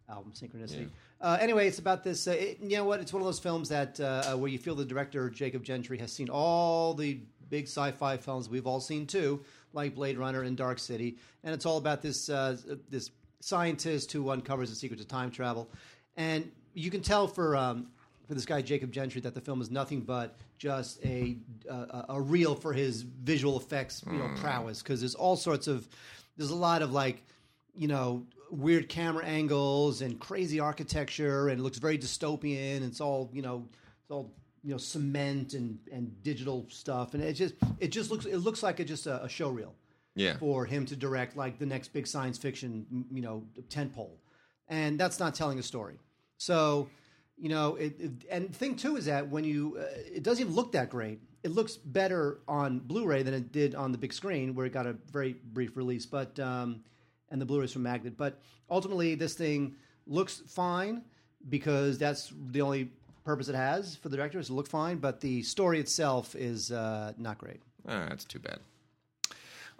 [0.08, 0.12] Mm.
[0.14, 0.88] album Synchronicity.
[1.20, 2.26] Uh, anyway, it's about this.
[2.26, 3.00] Uh, it, you know what?
[3.00, 5.98] It's one of those films that uh, uh, where you feel the director Jacob Gentry
[5.98, 10.56] has seen all the big sci-fi films we've all seen too, like Blade Runner and
[10.56, 12.56] Dark City, and it's all about this uh,
[12.88, 15.68] this scientist who uncovers the secrets of time travel,
[16.16, 17.56] and you can tell for.
[17.56, 17.88] Um,
[18.30, 21.36] for this guy Jacob Gentry, that the film is nothing but just a
[21.68, 24.80] uh, a reel for his visual effects, you know, prowess.
[24.80, 25.88] Because there's all sorts of,
[26.36, 27.24] there's a lot of like,
[27.74, 32.76] you know, weird camera angles and crazy architecture, and it looks very dystopian.
[32.76, 33.66] And it's all you know,
[34.02, 34.30] it's all
[34.62, 38.62] you know, cement and and digital stuff, and it just it just looks it looks
[38.62, 39.74] like a, just a, a show reel
[40.20, 40.36] Yeah.
[40.36, 44.16] for him to direct like the next big science fiction, you know, tentpole,
[44.68, 45.96] and that's not telling a story.
[46.36, 46.88] So,
[47.36, 50.54] you know, it, it, and thing too is that when you, uh, it doesn't even
[50.54, 51.18] look that great.
[51.42, 54.86] It looks better on Blu-ray than it did on the big screen, where it got
[54.86, 56.04] a very brief release.
[56.04, 56.84] But um,
[57.30, 58.16] and the Blu-rays from Magnet.
[58.16, 61.02] But ultimately, this thing looks fine
[61.48, 62.90] because that's the only
[63.24, 64.98] purpose it has for the director is to look fine.
[64.98, 67.60] But the story itself is uh, not great.
[67.88, 68.58] Ah, that's too bad.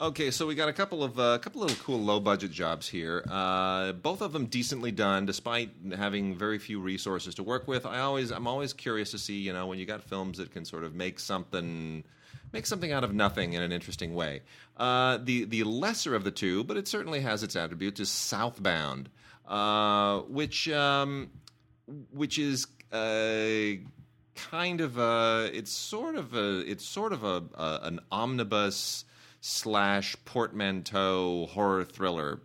[0.01, 3.23] Okay, so we got a couple of a couple of cool low budget jobs here.
[3.31, 7.85] Uh, both of them decently done, despite having very few resources to work with.
[7.85, 10.65] I always I'm always curious to see you know when you got films that can
[10.65, 12.03] sort of make something
[12.51, 14.41] make something out of nothing in an interesting way.
[14.79, 19.11] Uh, the the lesser of the two, but it certainly has its attributes, is Southbound,
[19.47, 21.29] uh, which um,
[22.11, 23.73] which is uh,
[24.35, 29.05] kind of a it's sort of a it's sort of a, a an omnibus
[29.41, 32.41] slash portmanteau horror thriller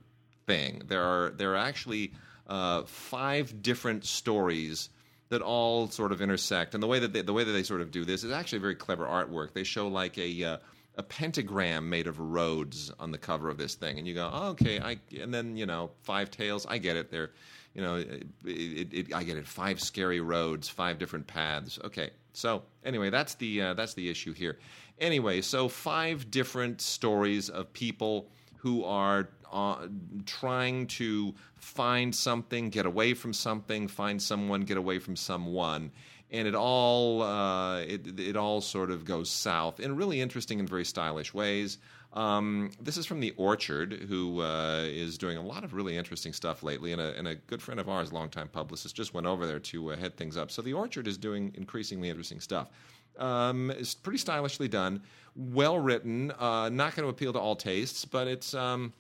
[0.45, 0.81] thing.
[0.87, 2.13] There are there are actually
[2.47, 4.89] uh, five different stories
[5.29, 7.81] that all sort of intersect, and the way that they, the way that they sort
[7.81, 9.53] of do this is actually very clever artwork.
[9.53, 10.57] They show like a uh,
[10.97, 14.49] a pentagram made of roads on the cover of this thing, and you go, oh,
[14.49, 16.65] okay, I and then you know five tails.
[16.65, 17.11] I get it.
[17.11, 17.31] They're
[17.75, 19.45] you know, it, it, it, I get it.
[19.45, 21.77] Five scary roads, five different paths.
[21.83, 24.57] Okay, so anyway, that's the uh, that's the issue here.
[24.99, 29.87] Anyway, so five different stories of people who are uh,
[30.25, 35.91] trying to find something, get away from something, find someone, get away from someone,
[36.31, 40.69] and it all uh, it, it all sort of goes south in really interesting and
[40.69, 41.77] very stylish ways.
[42.13, 46.31] Um, this is from the Orchard, who uh, is doing a lot of really interesting
[46.31, 49.45] stuff lately, and a, and a good friend of ours, longtime publicist, just went over
[49.45, 50.49] there to uh, head things up.
[50.49, 52.69] So the Orchard is doing increasingly interesting stuff.
[53.17, 55.01] Um, it's pretty stylishly done,
[55.35, 56.31] well written.
[56.31, 58.93] Uh, not going to appeal to all tastes, but it's um,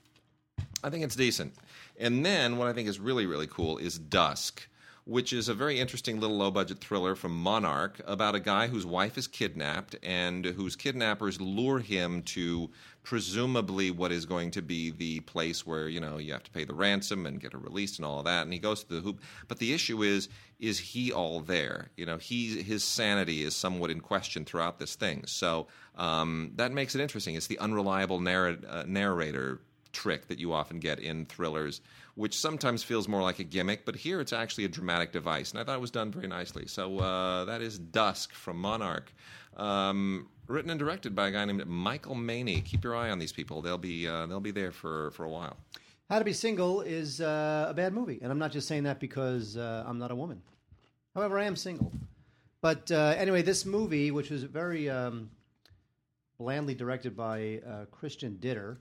[0.83, 1.53] I think it's decent.
[1.97, 4.67] And then what I think is really really cool is Dusk
[5.05, 8.87] which is a very interesting little low budget thriller from Monarch about a guy whose
[8.87, 12.71] wife is kidnapped and whose kidnappers lure him to
[13.03, 16.65] presumably what is going to be the place where you know you have to pay
[16.65, 19.01] the ransom and get her released and all of that and he goes to the
[19.01, 19.21] hoop.
[19.47, 20.27] But the issue is
[20.59, 21.91] is he all there?
[21.95, 25.23] You know he his sanity is somewhat in question throughout this thing.
[25.27, 27.35] So um, that makes it interesting.
[27.35, 29.61] It's the unreliable narr- uh, narrator
[29.95, 31.81] trick that you often get in thrillers,
[32.15, 35.59] which sometimes feels more like a gimmick, but here it's actually a dramatic device, and
[35.59, 36.67] I thought it was done very nicely.
[36.67, 39.11] So uh, that is Dusk from Monarch,
[39.55, 42.61] um, written and directed by a guy named Michael Maney.
[42.61, 45.29] Keep your eye on these people; they'll be uh, they'll be there for for a
[45.29, 45.57] while.
[46.09, 48.99] How to Be Single is uh, a bad movie, and I'm not just saying that
[48.99, 50.41] because uh, I'm not a woman.
[51.15, 51.91] However, I am single.
[52.61, 55.31] But uh, anyway, this movie, which was very um,
[56.37, 58.77] blandly directed by uh, Christian Ditter,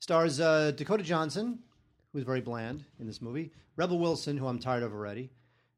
[0.00, 1.58] stars uh, Dakota Johnson,
[2.12, 5.30] who's very bland in this movie, Rebel Wilson, who I'm tired of already,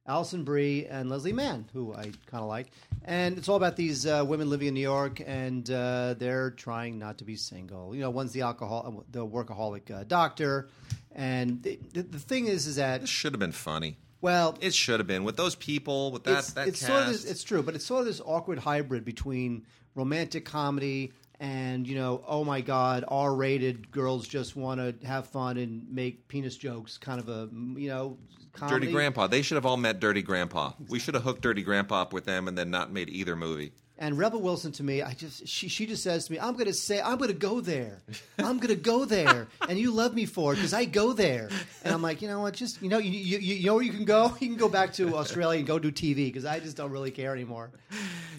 [0.07, 2.69] Alison Brie, and Leslie Mann, who I kind of like.
[3.05, 6.99] And it's all about these uh, women living in New York, and uh, they're trying
[6.99, 7.95] not to be single.
[7.95, 10.69] You know, one's the alcohol, the workaholic uh, doctor,
[11.13, 13.99] and the, the, the thing is, is that This should have been funny.
[14.21, 16.89] well, It should have been with those people with that it's, that it's cast.
[16.93, 21.13] sort of this, it's true, but it's sort of this awkward hybrid between romantic comedy
[21.41, 26.29] and you know, oh my god, R-rated girls just want to have fun and make
[26.29, 27.49] penis jokes, kind of a
[27.79, 28.19] you know,
[28.53, 28.81] comedy.
[28.81, 29.27] Dirty Grandpa.
[29.27, 30.73] They should have all met Dirty Grandpa.
[30.89, 33.73] We should have hooked Dirty Grandpa up with them and then not made either movie.
[34.03, 36.73] And Rebel Wilson to me, I just she she just says to me, I'm gonna
[36.73, 37.99] say I'm gonna go there,
[38.39, 41.51] I'm gonna go there, and you love me for it because I go there.
[41.85, 42.55] And I'm like, you know what?
[42.55, 44.35] Just you know, you, you you know where you can go.
[44.41, 47.11] You can go back to Australia and go do TV because I just don't really
[47.11, 47.71] care anymore.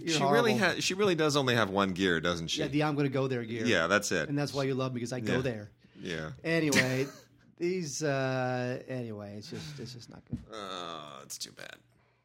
[0.01, 0.83] You're she really has.
[0.83, 2.61] She really does only have one gear, doesn't she?
[2.61, 3.63] yeah, the I'm gonna go there gear.
[3.63, 4.29] Yeah, that's it.
[4.29, 5.41] and that's why you love me because I go Yeah.
[5.41, 5.69] there.
[6.01, 6.29] yeah.
[6.43, 7.05] Anyway,
[7.59, 10.39] these uh, anyway, it's just it's just not good.
[10.51, 11.75] Oh, it's too bad.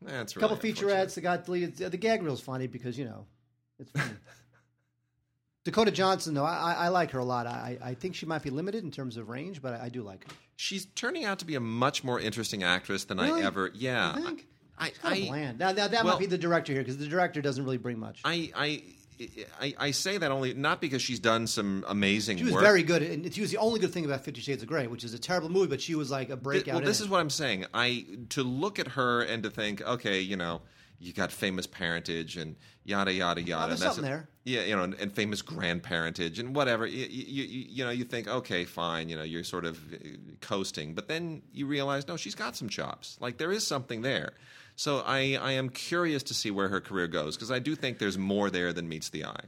[0.02, 1.76] That's A couple really featurettes that got deleted.
[1.76, 3.26] The gag reel's funny because you know
[3.78, 4.10] it's funny.
[5.64, 7.48] Dakota Johnson, though, I, I, I like her a lot.
[7.48, 10.02] I, I think she might be limited in terms of range, but I, I do
[10.02, 10.36] like her.
[10.54, 13.42] She's turning out to be a much more interesting actress than Really?
[13.42, 13.72] I ever.
[13.74, 14.46] Yeah, You think?
[14.78, 15.58] I, Kind of I, bland.
[15.58, 17.98] Now, now that well- might be the director here because the director doesn't really bring
[17.98, 18.20] much.
[18.24, 18.82] I, I,
[19.60, 22.62] I, I say that only not because she's done some amazing She was work.
[22.62, 25.04] very good, and she was the only good thing about Fifty Shades of Grey, which
[25.04, 26.76] is a terrible movie, but she was like a breakout.
[26.76, 27.04] well, this it.
[27.04, 27.66] is what I'm saying.
[27.72, 30.62] I to look at her and to think, okay, you know,
[30.98, 33.64] you got famous parentage and yada yada yada.
[33.64, 34.28] Oh, there's something there.
[34.44, 36.86] Yeah, you know, and, and famous grandparentage and whatever.
[36.86, 39.08] You, you, you, you know, you think, okay, fine.
[39.08, 39.96] You know, you're sort of uh,
[40.40, 43.18] coasting, but then you realize, no, she's got some chops.
[43.20, 44.34] Like there is something there.
[44.76, 47.98] So I, I am curious to see where her career goes because I do think
[47.98, 49.40] there's more there than meets the eye.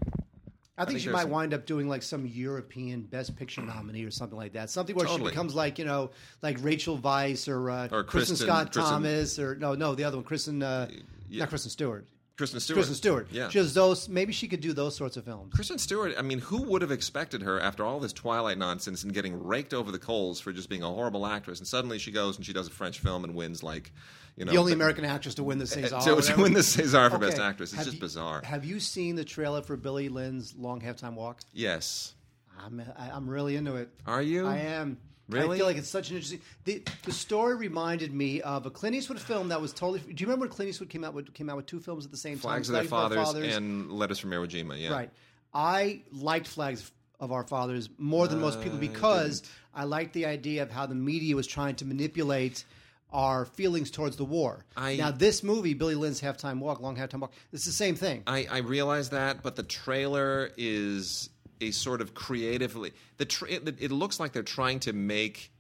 [0.81, 4.05] I think think she might some- wind up doing like some European Best Picture nominee
[4.05, 4.71] or something like that.
[4.71, 5.31] Something where Totally.
[5.31, 6.11] she becomes like you know,
[6.41, 10.05] like Rachel Weisz or, uh, Or Kristen, Kristen- Scott Kristen- Thomas or no, no, the
[10.05, 10.89] other one, Kristen, uh,
[11.29, 11.41] Yeah.
[11.41, 12.07] not Kristen Stewart.
[12.37, 12.77] Kristen Stewart.
[12.77, 13.27] Kristen Stewart.
[13.33, 13.49] Yeah.
[13.49, 14.09] She does those.
[14.09, 15.53] Maybe she could do those sorts of films.
[15.53, 19.13] Kristen Stewart, I mean, who would have expected her after all this Twilight nonsense and
[19.13, 21.59] getting raked over the coals for just being a horrible actress?
[21.59, 23.91] And suddenly she goes and she does a French film and wins, like,
[24.39, 24.53] you know.
[24.53, 26.03] The only the- American actress to win the César.
[26.05, 27.27] to, to win the César for Okay.
[27.27, 27.71] Best Actress.
[27.71, 28.43] It's Have just you- bizarre.
[28.45, 31.41] Have you seen the trailer for Billy Lynn's Long Halftime Walk?
[31.53, 32.15] yes.
[32.61, 33.89] I'm I, I'm really into it.
[34.05, 34.47] Are you?
[34.49, 34.99] I am.
[35.29, 35.55] Really?
[35.55, 36.41] I feel like it's such an interesting.
[36.65, 40.01] The, the story reminded me of a Clint Eastwood film that was totally.
[40.01, 42.11] Do you remember when Clint Eastwood came out with came out with two films at
[42.11, 42.87] the same Flags time?
[42.87, 44.81] Flags of Their Flags Fathers, and Letters from Iwo Jima.
[44.81, 44.91] Yeah.
[44.91, 45.11] Right.
[45.55, 49.53] I liked Flags of Our Fathers more than most people because didn't.
[49.75, 52.65] I liked the idea of how the media was trying to manipulate
[53.11, 54.65] our feelings towards the war.
[54.77, 58.23] I- now, this movie, Billy Lynn's Halftime Walk, Long Halftime Walk, it's the same thing.
[58.27, 62.93] I, I realize that, but the trailer is a sort of creatively.
[63.17, 65.51] The tra- it, it looks like they're trying to make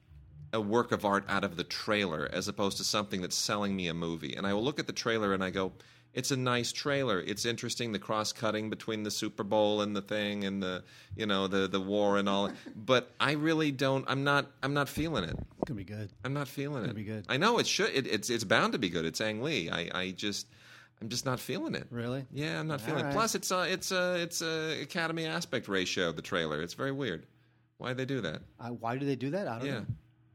[0.53, 3.89] a work of art out of the trailer as opposed to something that's selling me
[3.89, 4.35] a movie.
[4.35, 5.73] And I will look at the trailer and I go,
[6.19, 7.21] it's a nice trailer.
[7.21, 10.83] It's interesting the cross cutting between the Super Bowl and the thing and the
[11.17, 12.51] you know the the war and all.
[12.75, 14.05] But I really don't.
[14.09, 14.51] I'm not.
[14.65, 15.37] I'm not feeling it.
[15.39, 16.11] It's gonna be good.
[16.25, 16.95] I'm not feeling it.
[16.97, 17.25] be good.
[17.29, 17.91] I know it should.
[17.95, 19.05] It, it's it's bound to be good.
[19.05, 19.71] It's Ang Lee.
[19.71, 20.49] I I just.
[21.01, 21.87] I'm just not feeling it.
[21.93, 22.27] Really?
[22.33, 23.11] Yeah, I'm not feeling right.
[23.11, 23.15] it.
[23.15, 26.11] Plus, it's a it's a it's a Academy aspect ratio.
[26.11, 26.61] The trailer.
[26.61, 27.25] It's very weird.
[27.77, 28.41] Why would they do that?
[28.59, 29.47] Uh, why do they do that?
[29.47, 29.73] I don't Yeah.
[29.75, 29.87] know.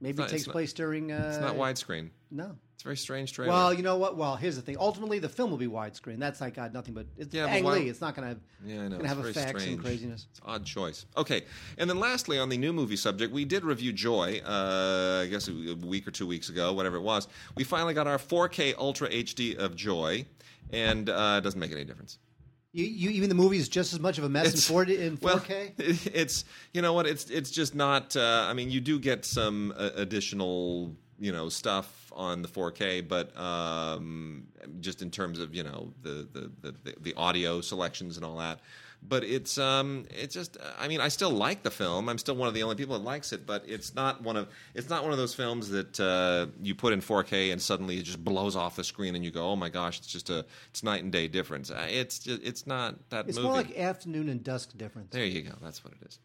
[0.03, 1.11] Maybe not- it takes it's not- place during.
[1.11, 2.09] Uh, It's not widescreen.
[2.29, 2.57] No.
[2.73, 3.51] It's a very strange trailer.
[3.53, 4.17] Well, you know what?
[4.17, 4.75] Well, here's the thing.
[4.77, 6.19] Ultimately, the film will be widescreen.
[6.19, 7.89] That's like got nothing but it's Yeah, but Ang why- Lee.
[7.89, 8.39] It's not going to have.
[8.65, 8.97] Yeah, I know.
[8.97, 10.27] Gonna It's have effects and craziness.
[10.31, 11.05] It's an odd choice.
[11.15, 11.43] Okay,
[11.77, 14.41] and then lastly, on the new movie subject, we did review Joy.
[14.45, 17.27] Uh, I guess a week or two weeks ago, whatever it was.
[17.55, 20.25] We finally got our 4K Ultra HD of Joy,
[20.71, 22.17] and uh, it doesn't make any difference.
[22.73, 25.17] You, you even the movie is just as much of a mess in 4D in
[25.17, 25.21] 4K.
[25.21, 25.41] Well,
[26.13, 28.15] it's you know what it's it's just not.
[28.17, 33.07] Uh, I mean, you do get some uh, additional you know stuff on the 4K,
[33.07, 34.47] but um,
[34.79, 38.59] just in terms of you know the, the the the audio selections and all that.
[39.07, 42.47] But it's um it's just I mean I still like the film I'm still one
[42.47, 45.11] of the only people that likes it but it's not one of it's not one
[45.11, 48.75] of those films that uh, you put in 4K and suddenly it just blows off
[48.77, 51.27] the screen and you go oh my gosh it's just a it's night and day
[51.27, 55.11] difference Uh, it's just, it's not that it's movie more like afternoon and dusk difference.
[55.11, 55.51] there you go.
[55.61, 56.19] That's what it is.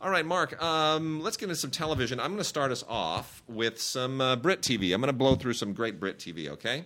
[0.00, 0.60] All right, Mark.
[0.62, 2.18] Um, let's get into some television.
[2.18, 4.92] I'm going to start us off with some uh, Brit TV.
[4.92, 6.48] I'm going to blow through some great Brit TV.
[6.48, 6.84] Okay.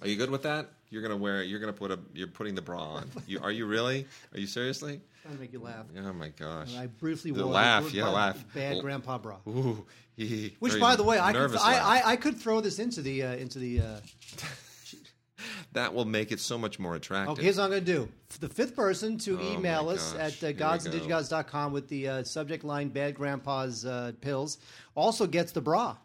[0.00, 0.68] Are you good with that?
[0.92, 1.42] You're going to wear.
[1.42, 1.46] It.
[1.48, 1.98] You're going to put a.
[2.14, 3.10] You're putting the bra on.
[3.26, 4.06] You, are you really?
[4.34, 5.00] Are you seriously?
[5.22, 5.86] Trying to make you laugh.
[5.98, 6.76] Oh my gosh.
[6.76, 8.44] I briefly The wore laugh, the yeah, laugh.
[8.54, 9.36] bad L- grandpa bra.
[9.48, 9.84] Ooh.
[10.16, 11.78] He, Which, by the way, I could, I.
[12.00, 13.80] I, I could throw this into the uh, into the.
[13.80, 13.96] Uh,
[15.72, 17.32] that will make it so much more attractive.
[17.32, 18.08] okay, here's what I'm going to do.
[18.40, 22.88] The fifth person to Oh, email us at uh, godsanddigigods.com with the uh, subject line
[22.90, 24.58] "Bad Grandpa's uh, Pills"
[24.94, 25.96] also gets the bra.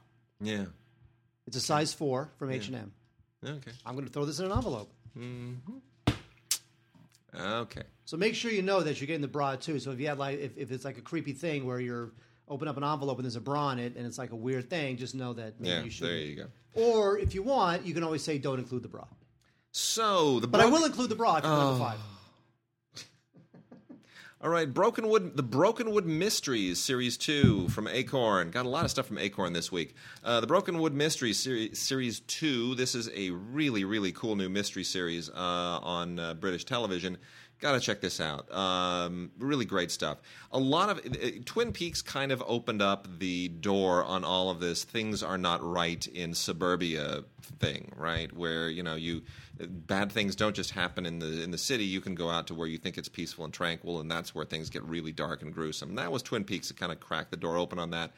[0.41, 0.65] yeah.
[1.45, 2.91] It's a size four from H and M.
[3.47, 3.71] Okay.
[3.85, 4.91] I'm going to throw this in an envelope.
[5.17, 5.77] Mm-hmm.
[7.39, 7.83] Okay.
[8.05, 9.79] So make sure you know that you're getting the bra too.
[9.79, 12.11] So if you have like if, if it's like a creepy thing where you're
[12.47, 14.69] open up an envelope and there's a bra in it and it's like a weird
[14.69, 15.83] thing, just know that maybe Yeah.
[15.83, 16.07] you should.
[16.07, 16.45] There you go.
[16.73, 19.05] Or if you want, you can always say don't include the bra.
[19.71, 21.99] So the But I will include the bra if you're number five.
[24.47, 28.49] All right, Brokenwood, the Brokenwood Mysteries Series Two from Acorn.
[28.49, 29.93] Got a lot of stuff from Acorn this week.
[30.23, 32.73] Uh, the Brokenwood Mysteries Series, series Two.
[32.73, 37.17] This is a really, really cool new mystery series uh, on uh, British television.
[37.59, 38.51] Got to check this out.
[38.53, 40.19] Um, really great stuff.
[40.51, 44.59] A lot of uh, Twin Peaks kind of opened up the door on all of
[44.59, 44.83] this.
[44.83, 47.23] Things are not right in suburbia
[47.59, 48.31] thing, right?
[48.31, 49.23] Where you know you
[49.59, 51.83] bad things don't just happen in the in the city.
[51.83, 54.45] You can go out to where you think it's peaceful and tranquil, and that's where
[54.45, 55.89] things get really dark and gruesome.
[55.89, 58.11] And that was Twin Peaks that kind of cracked the door open on that.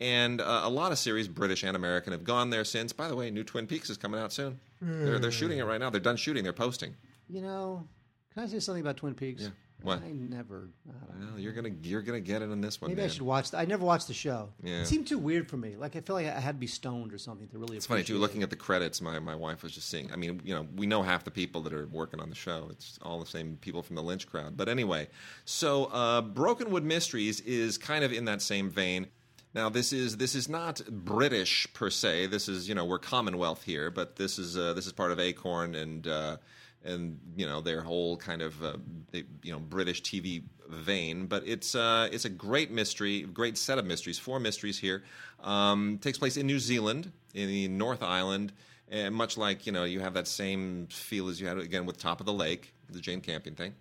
[0.00, 2.92] And uh, a lot of series, British and American, have gone there since.
[2.92, 4.58] By the way, new Twin Peaks is coming out soon.
[4.80, 5.90] They're, they're shooting it right now.
[5.90, 6.42] They're done shooting.
[6.42, 6.96] They're posting.
[7.28, 7.86] You know,
[8.34, 9.42] can I say something about Twin Peaks?
[9.42, 9.48] Yeah.
[9.82, 10.02] What?
[10.02, 10.68] I never.
[10.88, 11.24] I.
[11.30, 12.90] Well, you're gonna you're gonna get it in this one.
[12.90, 13.10] Maybe man.
[13.10, 13.50] I should watch.
[13.50, 14.50] The, I never watched the show.
[14.62, 14.82] Yeah.
[14.82, 15.76] It seemed too weird for me.
[15.76, 17.76] Like I feel like I had to be stoned or something to really.
[17.76, 18.18] It's funny too.
[18.18, 20.12] Looking at the credits, my, my wife was just seeing.
[20.12, 22.68] I mean, you know, we know half the people that are working on the show.
[22.70, 24.56] It's all the same people from the Lynch crowd.
[24.56, 25.08] But anyway,
[25.44, 29.08] so uh, Brokenwood Mysteries is kind of in that same vein.
[29.54, 32.26] Now, this is this is not British per se.
[32.26, 35.18] This is you know we're Commonwealth here, but this is uh, this is part of
[35.18, 36.36] Acorn and uh,
[36.84, 38.76] and you know their whole kind of uh,
[39.12, 41.26] you know British TV vein.
[41.26, 44.18] But it's uh, it's a great mystery, great set of mysteries.
[44.18, 45.02] Four mysteries here.
[45.42, 48.52] Um, takes place in New Zealand, in the North Island,
[48.88, 51.98] and much like you know you have that same feel as you had again with
[51.98, 53.74] Top of the Lake, the Jane Campion thing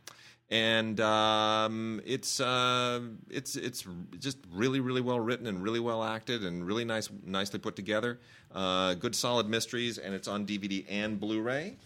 [0.51, 2.99] and um, it's uh,
[3.29, 3.85] it's it's
[4.19, 8.19] just really really well written and really well acted and really nice nicely put together.
[8.53, 11.77] Uh, good solid mysteries, and it's on DVD and Blu-ray.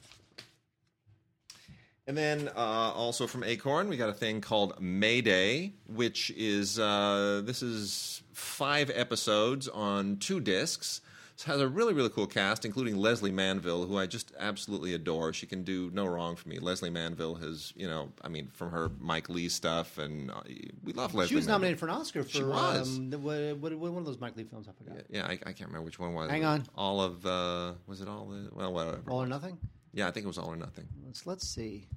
[2.08, 7.42] And then uh, also from Acorn, we got a thing called Mayday, which is uh,
[7.44, 11.02] this is five episodes on two discs.
[11.38, 15.34] It has a really really cool cast, including Lesley Manville, who I just absolutely adore.
[15.34, 16.60] She can do no wrong for me.
[16.60, 20.42] Lesley Manville has, you know, I mean, from her Mike Leigh stuff, and uh,
[20.84, 21.30] we love Lesley.
[21.30, 21.54] She was Manville.
[21.56, 22.98] nominated for an Oscar for She was.
[22.98, 24.68] Um, the, what, what, one of those Mike Leigh films.
[24.70, 25.04] I forgot.
[25.10, 26.30] Yeah, I, I can't remember which one was.
[26.30, 26.66] Hang on.
[26.76, 28.28] All of uh, was it all?
[28.28, 29.02] The, well, whatever.
[29.10, 29.58] All or Nothing.
[29.96, 30.88] Yeah, I think it was all or nothing.
[31.06, 31.88] Let's let's see.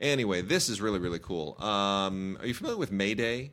[0.00, 1.56] Anyway, this is really really cool.
[1.62, 3.52] Um, are you familiar with May Day?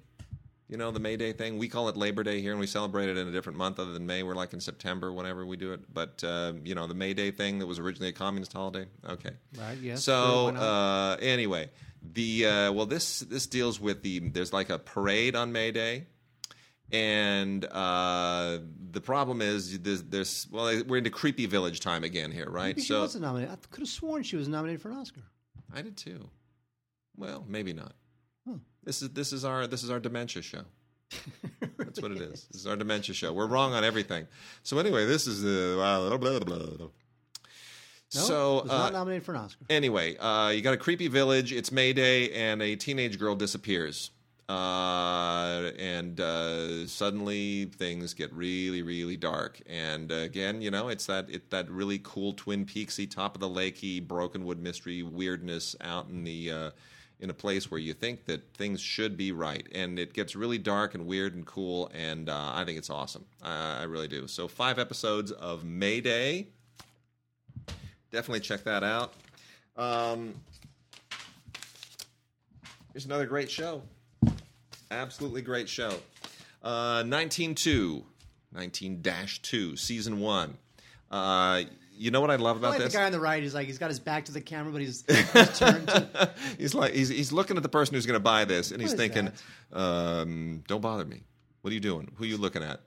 [0.68, 1.58] You know the May Day thing.
[1.58, 3.92] We call it Labor Day here, and we celebrate it in a different month other
[3.92, 4.24] than May.
[4.24, 5.82] We're like in September whenever we do it.
[5.94, 8.88] But uh, you know the May Day thing that was originally a communist holiday.
[9.08, 9.32] Okay.
[9.60, 9.78] Right.
[9.80, 10.04] Yes.
[10.04, 10.64] So sure, why not?
[10.64, 11.70] uh, anyway,
[12.02, 16.08] the uh, well this this deals with the there's like a parade on May Day,
[16.92, 18.60] and uh,
[18.92, 22.68] the problem is there's, there's well we're into creepy village time again here, right?
[22.68, 23.54] Maybe she so wasn't nominated.
[23.54, 25.22] I could have sworn she was nominated for an Oscar.
[25.74, 26.30] I did too.
[27.16, 27.94] Well, maybe not.
[28.48, 28.58] Hmm.
[28.84, 30.64] This is this is our this is our dementia show.
[31.78, 32.48] That's what it is.
[32.52, 33.34] This is our dementia show.
[33.34, 34.28] We're wrong on everything.
[34.64, 36.88] So anyway, this is the blah, blah, blah, blah.
[38.14, 39.66] No, so was uh, not nominated for an Oscar.
[39.70, 41.54] Anyway, uh, you got a creepy village.
[41.54, 44.12] It's May Day, and a teenage girl disappears.
[44.52, 49.62] Uh, and uh, suddenly things get really, really dark.
[49.66, 53.40] And uh, again, you know, it's that it, that really cool Twin Peaksy, top of
[53.40, 56.72] the lakey, Brokenwood mystery weirdness out in the uh,
[57.22, 60.58] in a place where you think that things should be right, and it gets really
[60.58, 61.90] dark and weird and cool.
[61.94, 63.24] And uh, I think it's awesome.
[63.42, 64.28] I really do.
[64.28, 66.48] So five episodes of Mayday
[68.12, 69.14] definitely check that out.
[69.78, 70.34] Um,
[72.92, 73.82] here's another great show.
[74.92, 75.94] Absolutely great show.
[76.62, 78.04] Uh, 19-2,
[78.54, 80.58] 19-2, season one.
[81.10, 81.64] Uh,
[81.98, 82.94] you know what I love I about like this?
[82.94, 83.42] the guy on the right.
[83.42, 85.88] He's like he's got his back to the camera, but he's, he's turned.
[85.88, 88.82] To, he's like he's, he's looking at the person who's going to buy this, and
[88.82, 89.32] he's thinking,
[89.72, 91.22] um, "Don't bother me.
[91.62, 92.12] What are you doing?
[92.16, 92.82] Who are you looking at?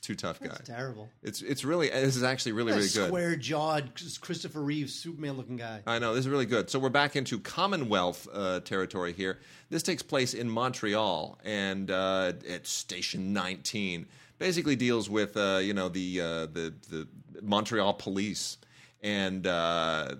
[0.00, 1.08] Too tough, guy." That's terrible.
[1.22, 3.06] It's it's really this is actually really really good.
[3.06, 5.82] square jawed Christopher Reeve Superman looking guy.
[5.86, 6.70] I know this is really good.
[6.70, 9.38] So we're back into Commonwealth uh, territory here.
[9.68, 14.06] This takes place in Montreal, and uh, it's Station 19.
[14.38, 17.08] Basically, deals with uh, you know the uh, the the
[17.42, 18.56] Montreal police,
[19.02, 20.14] and uh,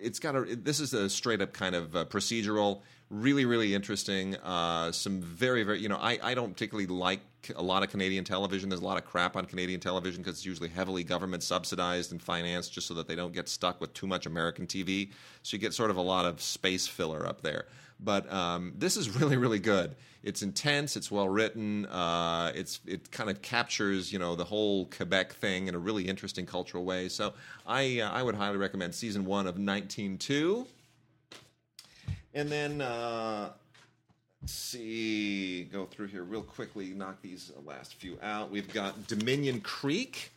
[0.00, 0.42] it's got a.
[0.56, 2.82] This is a straight up kind of uh, procedural.
[3.10, 4.34] Really, really interesting.
[4.36, 5.80] Uh, some very, very.
[5.80, 7.20] You know, I I don't particularly like
[7.54, 8.68] a lot of Canadian television.
[8.68, 12.22] There's a lot of crap on Canadian television because it's usually heavily government subsidized and
[12.22, 15.10] financed just so that they don't get stuck with too much American TV.
[15.42, 17.66] So you get sort of a lot of space filler up there.
[18.00, 19.94] But um, this is really, really good.
[20.22, 20.96] It's intense.
[20.96, 21.84] It's well written.
[21.86, 26.08] Uh, it's it kind of captures you know the whole Quebec thing in a really
[26.08, 27.10] interesting cultural way.
[27.10, 27.34] So
[27.66, 30.66] I uh, I would highly recommend season one of 19.2.
[32.34, 33.50] And then uh,
[34.42, 38.50] let's see, go through here real quickly, knock these last few out.
[38.50, 40.32] We've got Dominion Creek.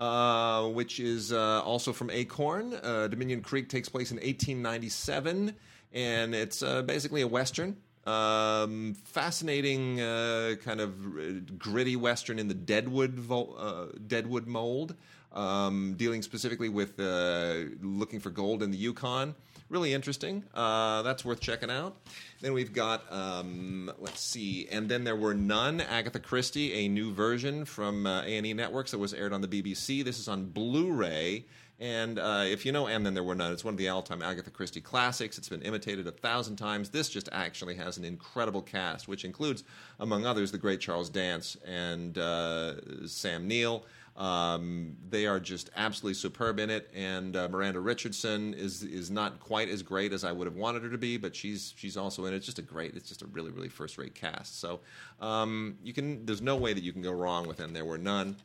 [0.00, 2.74] Uh, which is uh, also from Acorn.
[2.82, 5.54] Uh, Dominion Creek takes place in 1897,
[5.92, 7.76] and it's uh, basically a western.
[8.04, 14.96] Um, fascinating, uh, kind of gritty western in the Deadwood vo- uh, Deadwood mold,
[15.32, 19.36] um, dealing specifically with looking for gold in the Yukon.
[19.70, 20.44] Really interesting.
[20.54, 21.96] Uh, that's worth checking out.
[22.42, 25.80] Then we've got, um, let's see, and then there were none.
[25.80, 30.04] Agatha Christie, a new version from uh, A&E Networks that was aired on the BBC.
[30.04, 31.46] This is on Blu-ray,
[31.80, 34.20] And uh, if you know And Then There Were None, it's one of the all-time
[34.22, 35.38] Agatha Christie classics.
[35.38, 36.90] It's been imitated a thousand times.
[36.90, 39.64] This just actually has an incredible cast, which includes,
[39.98, 43.86] among others, the great Charles Dance and uh, Sam Neill.
[44.16, 49.40] Um, they are just absolutely superb in it, and uh, Miranda Richardson is is not
[49.40, 52.24] quite as great as I would have wanted her to be, but she's she's also
[52.26, 52.36] in it.
[52.36, 54.60] It's just a great, it's just a really really first rate cast.
[54.60, 54.80] So
[55.20, 57.72] um, you can, there's no way that you can go wrong with them.
[57.72, 58.36] There were none.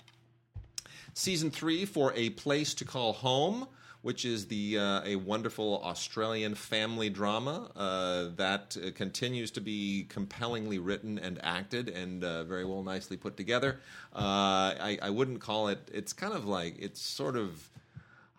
[1.13, 3.67] Season three for A Place to Call Home,
[4.01, 10.05] which is the uh, a wonderful Australian family drama uh, that uh, continues to be
[10.09, 13.79] compellingly written and acted and uh, very well nicely put together.
[14.15, 15.89] Uh, I, I wouldn't call it.
[15.93, 17.69] It's kind of like it's sort of.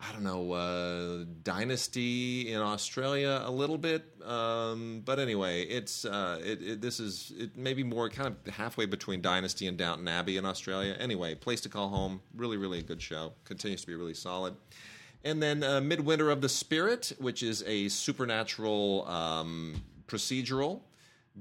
[0.03, 6.59] I don't know, uh, Dynasty in Australia a little bit, um, but anyway, it's it,
[6.59, 10.45] it, this is it maybe more kind of halfway between Dynasty and Downton Abbey in
[10.45, 10.95] Australia.
[10.99, 13.33] Anyway, Place to Call Home, really, really a good show.
[13.45, 14.55] Continues to be really solid.
[15.23, 20.81] And then uh, Midwinter of the Spirit, which is a supernatural um, procedural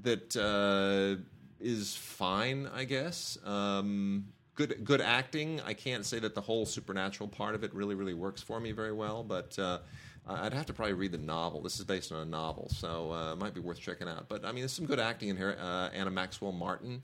[0.03, 1.23] that uh,
[1.61, 3.39] is fine, I guess.
[3.45, 5.61] Um, good, good acting.
[5.65, 8.73] I can't say that the whole supernatural part of it really, really works for me
[8.73, 9.79] very well, but uh,
[10.27, 11.63] I'd have to probably read the novel.
[11.63, 14.29] This is based on a novel, so uh, it might be worth checking out.
[14.29, 15.57] But I mean, there's some good acting in here.
[15.61, 17.03] Uh, Anna Maxwell Martin,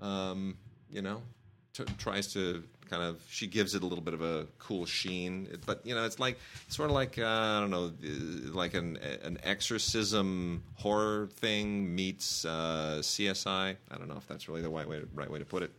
[0.00, 0.56] um,
[0.90, 1.22] you know,
[1.84, 5.48] t- tries to kind of she gives it a little bit of a cool sheen.
[5.66, 8.74] But you know it's like it's sort of like uh, i don't know uh, like
[8.74, 13.76] an an exorcism horror thing meets uh, csi i.
[13.90, 15.72] Don't know if that's really the right way to, right way to put it.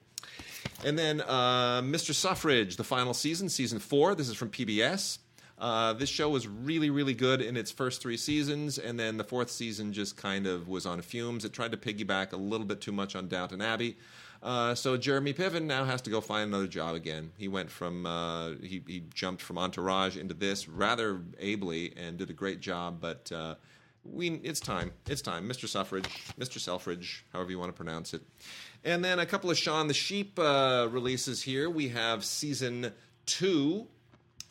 [0.85, 4.15] And then uh, mr suffrage the final season season four.
[4.15, 5.19] This is from pbs
[5.59, 9.25] uh, this show was really, really good in its first three seasons, and then the
[9.25, 11.43] fourth season just kind of was on fumes.
[11.43, 13.97] It tried to piggyback a little bit too much on Downton Abbey.
[14.41, 17.31] Uh, so Jeremy Piven now has to go find another job again.
[17.37, 22.29] He went from uh, he, he jumped from Entourage into this rather ably and did
[22.29, 22.99] a great job.
[23.01, 23.55] But uh,
[24.03, 24.91] we it's time.
[25.07, 25.47] It's time.
[25.47, 25.67] Mr.
[25.67, 26.07] Suffrage,
[26.39, 26.59] Mr.
[26.59, 28.21] Selfridge, however you want to pronounce it.
[28.83, 31.69] And then a couple of Shaun the Sheep uh, releases here.
[31.69, 32.93] We have season
[33.25, 33.87] two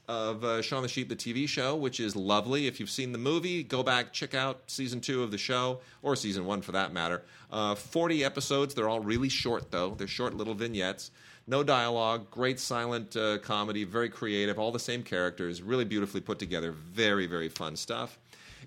[0.09, 2.67] of uh, Shaun the Sheep, the TV show, which is lovely.
[2.67, 6.17] If you've seen the movie, go back, check out season two of the show, or
[6.17, 7.23] season one for that matter.
[7.51, 8.75] Uh, 40 episodes.
[8.75, 9.91] They're all really short, though.
[9.91, 11.11] They're short little vignettes.
[11.47, 16.39] No dialogue, great silent uh, comedy, very creative, all the same characters, really beautifully put
[16.39, 16.73] together.
[16.73, 18.19] Very, very fun stuff.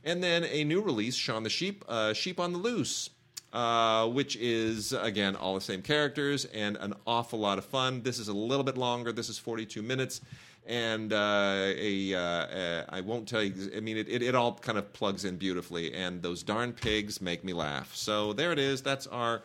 [0.03, 3.09] And then a new release, Shaun the Sheep, uh, Sheep on the Loose.
[3.53, 8.01] Uh, which is again all the same characters and an awful lot of fun.
[8.01, 9.11] This is a little bit longer.
[9.11, 10.21] This is 42 minutes
[10.65, 13.71] and uh, a, uh, I won't tell you.
[13.75, 17.21] I mean, it, it, it, all kind of plugs in beautifully, and those darn pigs
[17.21, 17.95] make me laugh.
[17.95, 18.81] So there it is.
[18.81, 19.43] That's our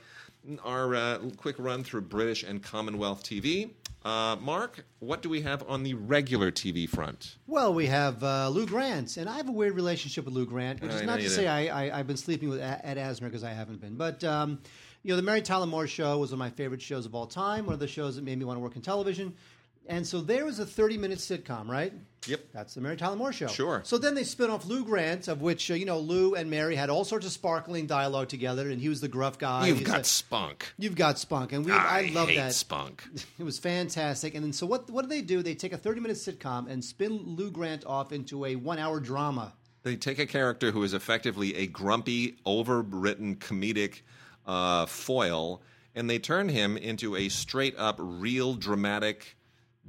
[0.64, 3.70] our uh, quick run through British and Commonwealth TV.
[4.04, 7.38] Uh, Mark, what do we have on the regular TV front?
[7.48, 10.80] Well, we have uh, Lou Grant, and I have a weird relationship with Lou Grant,
[10.80, 11.48] which is not to say.
[11.48, 13.96] I, I, I've been sleeping with Ed Ed Asner because I haven't been.
[13.96, 14.60] But, um,
[15.02, 17.26] you know, The Mary Tyler Moore Show was one of my favorite shows of all
[17.26, 19.34] time, one of the shows that made me want to work in television.
[19.88, 21.92] And so there was a 30 minute sitcom, right?
[22.26, 22.40] Yep.
[22.52, 23.46] That's the Mary Tyler Moore Show.
[23.46, 23.82] Sure.
[23.84, 26.74] So then they spin off Lou Grant, of which, uh, you know, Lou and Mary
[26.74, 29.68] had all sorts of sparkling dialogue together, and he was the gruff guy.
[29.68, 30.72] You've He's got like, spunk.
[30.76, 32.52] You've got spunk, and we I, I, love that.
[32.54, 33.04] spunk.
[33.38, 34.34] It was fantastic.
[34.34, 34.90] And then so what?
[34.90, 35.42] What do they do?
[35.42, 39.52] They take a thirty-minute sitcom and spin Lou Grant off into a one-hour drama.
[39.82, 44.00] They take a character who is effectively a grumpy, overwritten comedic
[44.46, 45.62] uh, foil,
[45.94, 49.35] and they turn him into a straight up, real, dramatic,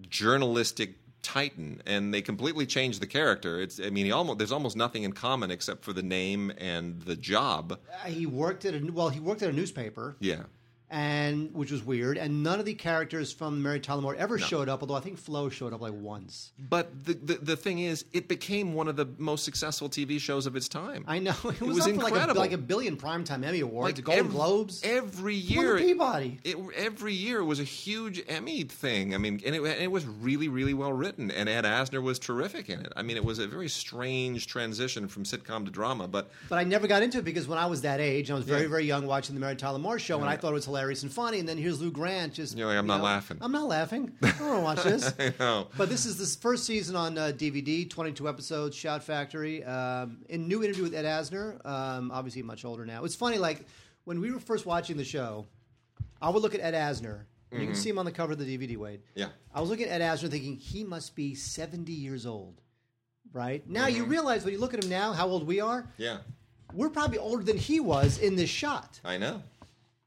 [0.10, 1.82] journalistic titan.
[1.86, 3.60] And they completely change the character.
[3.60, 7.02] It's, I mean, he almost there's almost nothing in common except for the name and
[7.02, 7.78] the job.
[8.04, 9.10] Uh, He worked at a well.
[9.10, 10.43] He worked at a newspaper, Yeah.
[10.89, 12.17] And which was weird.
[12.17, 14.81] And none of the characters from Mary Tyler Moore ever showed up.
[14.81, 16.53] Although I think Flo showed up like once.
[16.57, 20.45] But the, the the thing is, it became one of the most successful TV shows
[20.45, 21.03] of its time.
[21.07, 22.41] I know it was, was up for like a, incredible.
[22.41, 25.77] like a billion primetime Emmy awards, Golden ev- Globes, every year.
[25.77, 26.39] Peabody.
[26.45, 29.13] It, every year was a huge Emmy thing.
[29.13, 31.31] I mean, and it, and it was really, really well written.
[31.31, 32.93] And Ed Asner was terrific in it.
[32.95, 36.07] I mean, it was a very strange transition from sitcom to drama.
[36.07, 38.45] But But I never got into it because when I was that age, I was
[38.45, 38.67] very, Yeah.
[38.69, 41.11] very young watching the Mary Tyler Moore show, and I thought it was hilarious and
[41.11, 41.39] funny.
[41.39, 42.57] And then here's Lou Grant just.
[42.57, 43.38] You're like, I'm you not know, laughing.
[43.41, 44.11] I'm not laughing.
[44.23, 45.13] I don't want to watch this.
[45.19, 45.67] I know.
[45.78, 49.63] But this is this first season on uh, DVD, 22 episodes, Shout Factory.
[49.63, 53.03] Um, in new interview with Ed Asner, um, obviously much older now.
[53.03, 53.65] It's funny, like
[54.05, 55.45] when we were first watching the show,
[56.21, 57.21] I would look at Ed Asner.
[57.51, 58.99] and You can see him on the cover of the DVD, Wade.
[59.01, 59.19] Mm-hmm.
[59.19, 59.28] Yeah.
[59.53, 62.61] I was looking at Ed Asner thinking he must be 70 years old.
[63.34, 63.67] Right?
[63.69, 63.95] Now Mm-hmm.
[63.97, 65.86] you realize when you look at him now, how old we are.
[65.97, 66.17] yeah,
[66.73, 68.99] We're probably older than he was in this shot.
[69.03, 69.43] I know.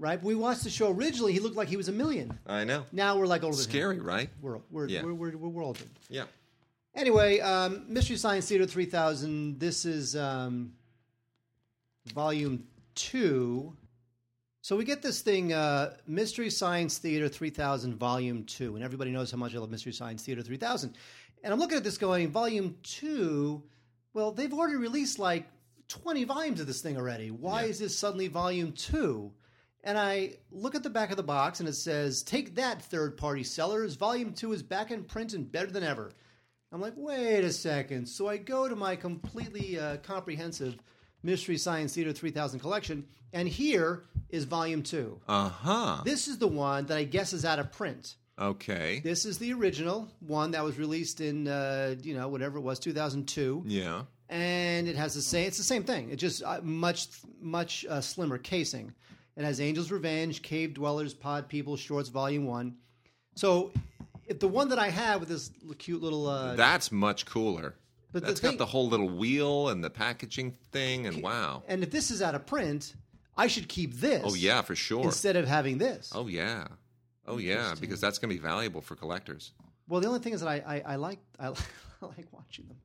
[0.01, 0.21] Right?
[0.23, 2.39] We watched the show originally, he looked like he was a million.
[2.47, 2.87] I know.
[2.91, 3.71] Now we're like older than him.
[3.71, 4.31] Scary, right?
[4.41, 5.03] We're, we're, Yeah.
[5.05, 5.85] we're, we're, we're older.
[6.09, 6.25] Yeah.
[6.95, 9.61] Anyway, um, Mystery Science Theater 3000.
[9.61, 10.73] This is um,
[12.15, 13.77] volume two.
[14.63, 18.77] So we get this thing, uh, Mystery Science Theater 3000, volume two.
[18.77, 20.95] And everybody knows how much I love Mystery Science Theater 3000.
[21.45, 23.63] And I'm looking at this going, volume two,
[24.15, 25.47] well, they've already released like
[25.89, 27.31] 20 volumes of this thing already.
[27.31, 27.69] Why Yeah.
[27.69, 29.31] is this suddenly volume two?
[29.83, 33.17] And I look at the back of the box and it says, Take that, third
[33.17, 33.95] party sellers.
[33.97, 36.11] Volume two is back in print and better than ever.
[36.73, 38.07] I'm like, wait a second.
[38.07, 40.77] So I go to my completely uh, comprehensive
[41.23, 45.19] Mystery Science Theater 3000 collection, and here is volume two.
[45.29, 46.03] Uh huh.
[46.05, 48.15] This is the one that I guess is out of print.
[48.39, 49.01] Okay.
[49.05, 52.79] This is the original one that was released in, uh, you know, whatever it was,
[52.79, 54.03] 2002 Yeah.
[54.31, 55.47] and it has the same.
[55.49, 56.09] It's the same thing.
[56.11, 57.09] It just uh, much
[57.41, 58.95] much uh, slimmer casing.
[59.37, 62.77] It has Angel's Revenge, Cave Dwellers, Pod People, Shorts Volume One.
[63.35, 63.73] So,
[64.27, 67.75] if the one that I have with this cute little uh, That's much cooler.
[68.13, 71.63] But the thing- got the whole little wheel and the packaging thing, and wow.
[71.69, 72.95] and if this is out of print,
[73.37, 74.23] I should keep this.
[74.25, 75.05] Oh yeah, for sure.
[75.05, 76.11] Instead of having this.
[76.15, 76.67] Oh yeah.
[77.27, 79.53] Oh yeah, because that's going to be valuable for collectors.
[79.89, 81.47] Well, the only thing is that I I, I like I,
[82.03, 82.77] I like watching them.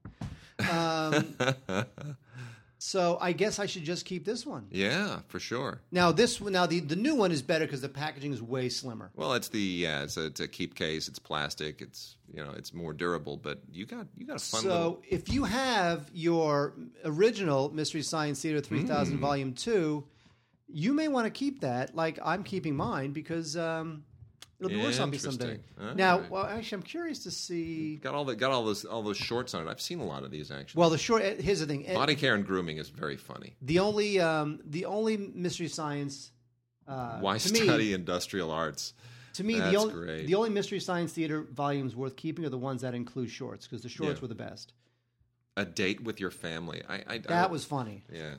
[0.70, 1.36] Um,
[2.78, 4.68] so I guess I should just keep this one.
[4.72, 5.82] Yeah, for sure.
[5.92, 8.70] Now this one- now the the new one is better because the packaging is way
[8.70, 9.12] slimmer.
[9.16, 11.08] Well, it's the yeah, it's a, it's a keep case.
[11.08, 11.82] It's plastic.
[11.82, 13.38] It's you know, it's more durable.
[13.38, 15.02] But you got you got a fun so little.
[15.10, 16.74] if you have your
[17.04, 19.20] original Mystery Science Theater 3000 Mm.
[19.20, 20.04] Volume 2,
[20.68, 24.04] you may want to keep that like I'm keeping mine because um,
[24.60, 25.52] it'll be worth something someday.
[25.56, 25.88] Interesting.
[25.90, 26.30] All Now, right.
[26.32, 27.98] well, actually, I'm curious to see.
[27.98, 29.70] Got all the got all those all those shorts on it.
[29.70, 30.80] I've seen a lot of these actually.
[30.80, 31.22] Well, the short.
[31.24, 31.86] uh, Here's the thing.
[31.90, 33.56] uh, Body care and grooming is very funny.
[33.62, 36.32] The only um, the only Mystery Science.
[36.88, 38.94] Uh, Why to me- study industrial arts?
[39.34, 40.28] To me, the only great.
[40.28, 43.82] the only Mystery Science Theater volumes worth keeping are the ones that include shorts because
[43.84, 44.22] the shorts Yeah.
[44.22, 44.72] were the best.
[45.58, 46.84] A date with your family.
[46.88, 48.04] I, I That I, was funny.
[48.14, 48.36] yeah.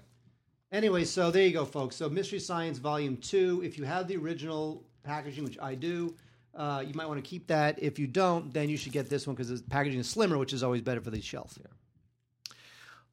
[0.73, 1.97] Anyway, so there you go, folks.
[1.97, 3.63] So Mystery Science Volume 2.
[3.65, 6.15] If you have the original packaging, which I do,
[6.57, 7.83] uh, you might want to keep that.
[7.83, 10.53] If you don't, then you should get this one because the packaging is slimmer, which
[10.53, 11.59] is always better for the shelf.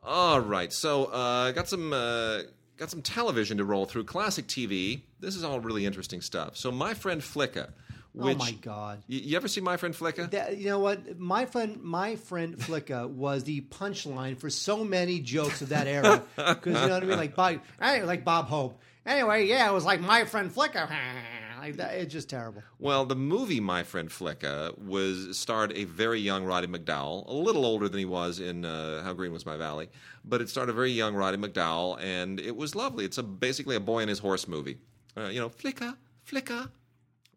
[0.02, 2.40] All right, so uh, got some uh,
[2.78, 4.06] got some television to roll through.
[4.06, 5.02] Classic TV.
[5.20, 6.58] This is all really interesting stuff.
[6.58, 7.72] So my friend Flicka.
[8.14, 9.02] Which, oh my God!
[9.08, 10.30] You, you ever see my friend Flicka?
[10.30, 11.18] That, you know what?
[11.18, 16.22] My friend, my friend Flicka was the punchline for so many jokes of that era.
[16.36, 18.80] Because you know what I mean, like Bob, like Bob Hope.
[19.06, 20.88] Anyway, yeah, it was like my friend Flicka.
[21.64, 22.62] Like that, it's just terrible.
[22.78, 27.66] Well, the movie My Friend Flicka was starred a very young Roddy McDowall, a little
[27.66, 29.88] older than he was in uh, How Green Was My Valley,
[30.26, 33.06] but it starred a very young Roddy McDowall, and it was lovely.
[33.06, 34.78] It's a basically a boy and his horse movie.
[35.16, 35.96] Uh, you know, Flicka,
[36.30, 36.70] Flicka.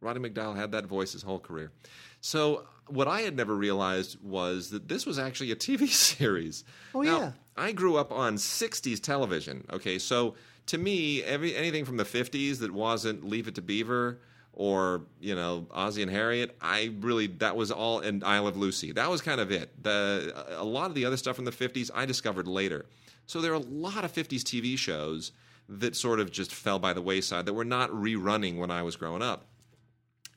[0.01, 1.71] Roddy McDowall had that voice his whole career.
[2.21, 6.65] So what I had never realized was that this was actually a TV series.
[6.97, 7.33] Oh, Now, yeah.
[7.57, 9.65] I grew up on 60s television.
[9.73, 10.35] Okay, so
[10.67, 14.19] to me, every anything from the 50s that wasn't Leave It to Beaver
[14.53, 18.93] or you know Ozzie and Harriet, I really that was all and I Love Lucy.
[18.93, 19.83] That was kind of it.
[19.83, 22.87] The a lot of the other stuff from the 50s I discovered later.
[23.27, 25.33] So there are a lot of 50s TV shows
[25.69, 28.97] that sort of just fell by the wayside that were not rerunning when I was
[28.97, 29.47] growing up.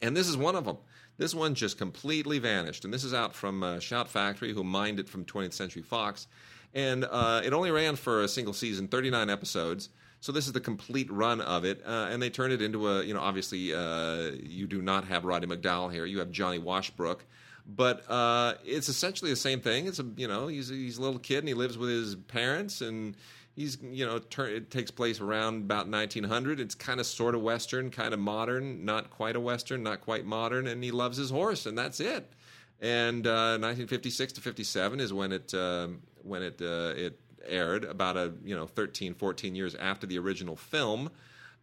[0.01, 0.77] And this is one of them.
[1.17, 2.85] This one just completely vanished.
[2.85, 6.27] And this is out from uh, Shout Factory, who mined it from 20th Century Fox.
[6.73, 9.89] And uh, it only ran for a single season, 39 episodes.
[10.21, 11.81] So this is the complete run of it.
[11.85, 15.25] Uh, and they turned it into a, you know, obviously uh, you do not have
[15.25, 16.05] Roddy McDowall here.
[16.05, 17.19] You have Johnny Washbrook.
[17.65, 19.85] But uh, it's essentially the same thing.
[19.85, 22.81] It's a, you know, he's, he's a little kid and he lives with his parents
[22.81, 23.15] and
[23.55, 27.91] he's you know it takes place around about 1900 it's kind of sort of western
[27.91, 31.65] kind of modern not quite a western not quite modern and he loves his horse
[31.65, 32.31] and that's it
[32.79, 38.17] and uh, 1956 to 57 is when it um, when it uh, it aired about
[38.17, 41.09] a you know 13 14 years after the original film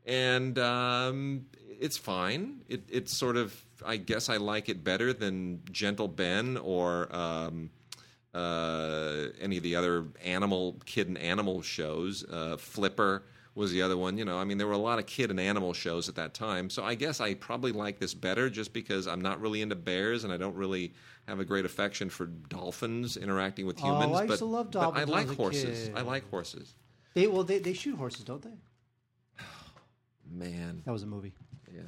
[0.04, 1.46] and um,
[1.80, 6.56] it's fine it it's sort of I guess I like it better than Gentle Ben
[6.56, 7.70] or um,
[8.34, 12.24] uh, any of the other animal kid and animal shows.
[12.24, 13.22] Uh, Flipper
[13.56, 14.18] was the other one.
[14.18, 16.34] You know, I mean, there were a lot of kid and animal shows at that
[16.34, 16.70] time.
[16.70, 20.22] So I guess I probably like this better just because I'm not really into bears
[20.22, 20.92] and I don't really
[21.26, 24.12] have a great affection for dolphins interacting with humans.
[24.12, 24.14] Oh.
[24.14, 25.90] I used but, to love dolphins I like horses.
[25.94, 26.74] I like horses.
[27.14, 28.58] They well, they, they shoot horses, don't they?
[30.30, 31.32] Man, That was a movie.
[31.74, 31.80] yeah.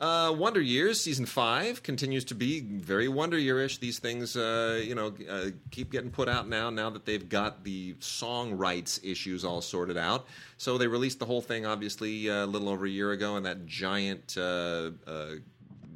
[0.00, 3.76] Uh, Wonder Years season five continues to be very Wonder Year-ish.
[3.78, 6.70] These things, uh, you know, uh, keep getting put out now.
[6.70, 10.26] Now that they've got the song rights issues all sorted out,
[10.56, 13.44] so they released the whole thing obviously uh, a little over a year ago and
[13.44, 15.32] that giant uh, uh,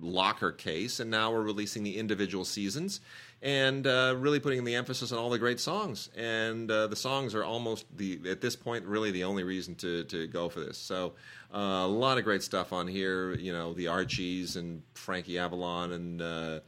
[0.04, 3.00] locker case, and now we're releasing the individual seasons
[3.42, 6.08] and uh, really putting the emphasis on all the great songs.
[6.16, 10.04] And uh, the songs are almost the at this point really the only reason to
[10.04, 10.78] to go for this.
[10.78, 11.12] So
[11.54, 13.34] uh, a lot of great stuff on here.
[13.34, 16.22] You know, the Archies and Frankie Avalon and.
[16.22, 16.60] Uh,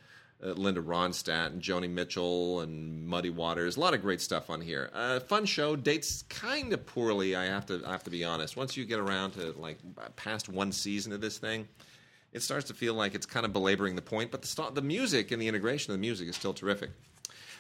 [0.45, 3.79] uh, Linda Ronstadt and Joni Mitchell and Muddy Waters.
[3.79, 4.91] A lot of great stuff on here.
[4.93, 5.77] Uh, fun show.
[5.77, 7.35] Dates kind of poorly.
[7.35, 8.55] I have to I have to be honest.
[8.55, 9.79] Once you get around to like
[10.17, 11.67] past one season of this thing,
[12.37, 14.31] it starts to feel like it's kind of belaboring the point.
[14.31, 16.91] But the st- the music and the integration of the music is still terrific.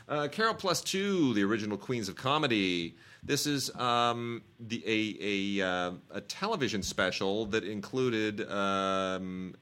[0.09, 2.97] Uh, Carol Plus Two, the original Queens of Comedy.
[3.22, 9.55] This is um, the a a, uh, a television special that included um,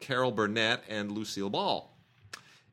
[0.00, 1.94] Carol Burnett and Lucille Ball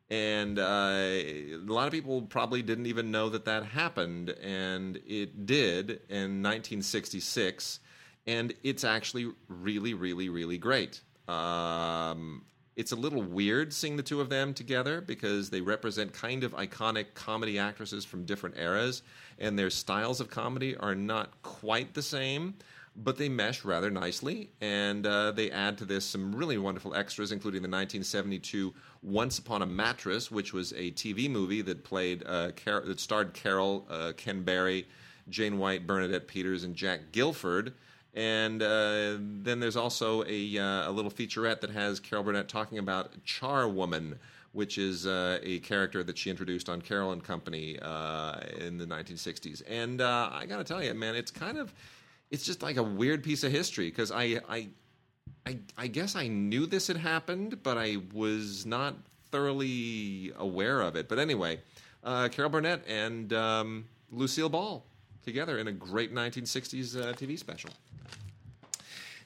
[0.09, 5.47] and uh, a lot of people probably didn't even know that that happened, and it
[5.47, 7.79] did in 1966,
[8.27, 11.01] and it's actually really, really, really great.
[11.27, 12.43] Um,
[12.75, 16.53] it's a little weird seeing the two of them together because they represent kind of
[16.53, 19.01] iconic comedy actresses from different eras,
[19.39, 22.55] and their styles of comedy are not quite the same
[22.95, 27.31] but they mesh rather nicely, and uh, they add to this some really wonderful extras,
[27.31, 32.51] including the 1972 "Once Upon a Mattress," which was a TV movie that played uh,
[32.51, 34.87] Car- that starred Carol, uh, Ken Berry,
[35.29, 37.73] Jane White, Bernadette Peters, and Jack Gilford.
[38.15, 42.77] And uh, then there's also a, uh, a little featurette that has Carol Burnett talking
[42.77, 44.17] about Charwoman,
[44.53, 48.85] which is uh, a character that she introduced on Carol and Company uh, in the
[48.85, 49.61] 1960s.
[49.67, 51.73] And uh, I got to tell you, man, it's kind of
[52.31, 54.69] it's just like a weird piece of history because I, I,
[55.45, 58.95] I, I guess I knew this had happened, but I was not
[59.29, 61.09] thoroughly aware of it.
[61.09, 61.59] But anyway,
[62.03, 64.85] uh, Carol Burnett and um, Lucille Ball
[65.23, 67.71] together in a great 1960s uh, TV special.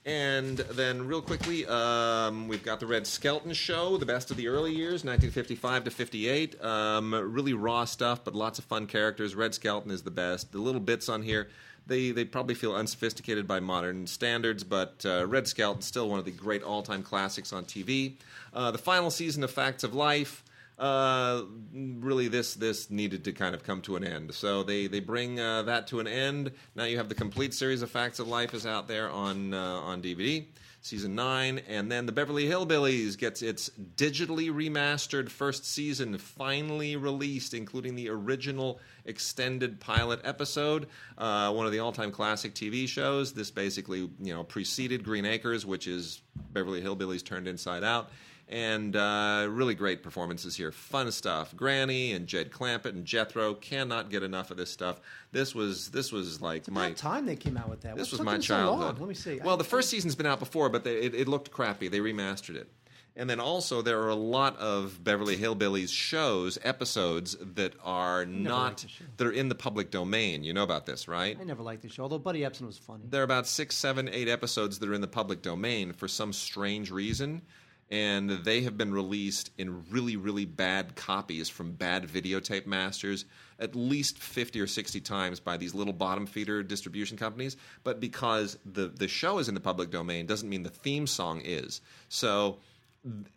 [0.10, 4.47] And then, real quickly, um, we've got the Red Skelton Show, the best of the
[4.47, 6.64] early years, 1955 to 58.
[6.64, 9.36] Um, really raw stuff, but lots of fun characters.
[9.36, 10.51] Red Skelton is the best.
[10.51, 11.47] The little bits on here
[11.86, 16.26] they they probably feel unsophisticated by modern standards, but uh, Red Skelton still one of
[16.26, 18.14] the great all time classics on TV.
[18.53, 20.43] Uh, the final season of Facts of Life.
[20.80, 24.34] Uh, really, this this needed to kind of come to an end.
[24.34, 26.51] So they they bring uh, that to an end.
[26.73, 29.57] Now you have the complete series of Facts of Life is out there on uh,
[29.57, 30.45] on DVD
[30.82, 37.53] season nine, and then the Beverly Hillbillies gets its digitally remastered first season finally released,
[37.53, 43.34] including the original extended pilot episode, uh, one of the all-time classic TV shows.
[43.34, 46.21] This basically, you know, preceded Green Acres, which is
[46.53, 48.09] Beverly Hillbillies turned inside out
[48.50, 50.72] and uh, really great performances here.
[50.72, 51.56] Fun stuff.
[51.56, 55.00] Granny and Jed Clampett and Jethro cannot get enough of this stuff.
[55.32, 57.95] This was this was like It's my time they came out with that.
[57.95, 59.00] this What was my them so childhood.
[59.00, 59.39] Let me see.
[59.43, 61.88] Well, the first season's been out before, but they, it, it looked crappy.
[61.88, 62.70] They remastered it.
[63.16, 68.86] And then also there are a lot of Beverly Hillbillies shows, episodes that are not
[69.18, 70.43] that are in the public domain.
[70.43, 71.38] You know about this, right?
[71.39, 73.04] I never liked the show, although Buddy Ebsen was funny.
[73.10, 76.32] There are about six, seven, eight episodes that are in the public domain for some
[76.32, 77.41] strange reason,
[77.90, 83.26] and they have been released in really, really bad copies from bad videotape masters
[83.60, 87.58] at least 50 or 60 times by these little bottom feeder distribution companies.
[87.84, 91.42] But because the, the show is in the public domain doesn't mean the theme song
[91.44, 91.82] is.
[92.08, 92.60] So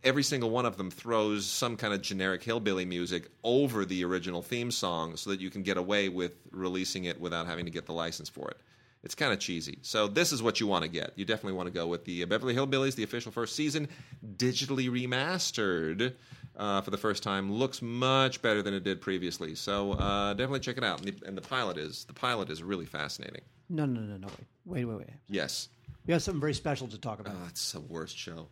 [0.03, 4.43] every single one of them throws some kind of generic hillbilly music over the original
[4.43, 7.87] theme song so that you can get away with releasing it without having to get
[7.87, 8.59] the license for it.
[9.05, 9.79] It's kind of cheesy.
[9.83, 11.13] So this is what you want to get.
[11.17, 13.89] You definitely want to go with the Beverly Hillbillies, the official first season,
[14.37, 16.15] digitally remastered
[16.57, 17.53] uh, for the first time.
[17.53, 19.55] Looks much better than it did previously.
[19.57, 21.01] So uh, definitely check it out.
[21.01, 23.43] And the, and the pilot is the pilot is really fascinating.
[23.69, 24.29] No, no, no, no.
[24.67, 25.11] Wait, wait, wait, wait.
[25.29, 25.69] Yes,
[26.07, 27.35] We have something very special to talk about.
[27.37, 28.49] oh, it's the worst show.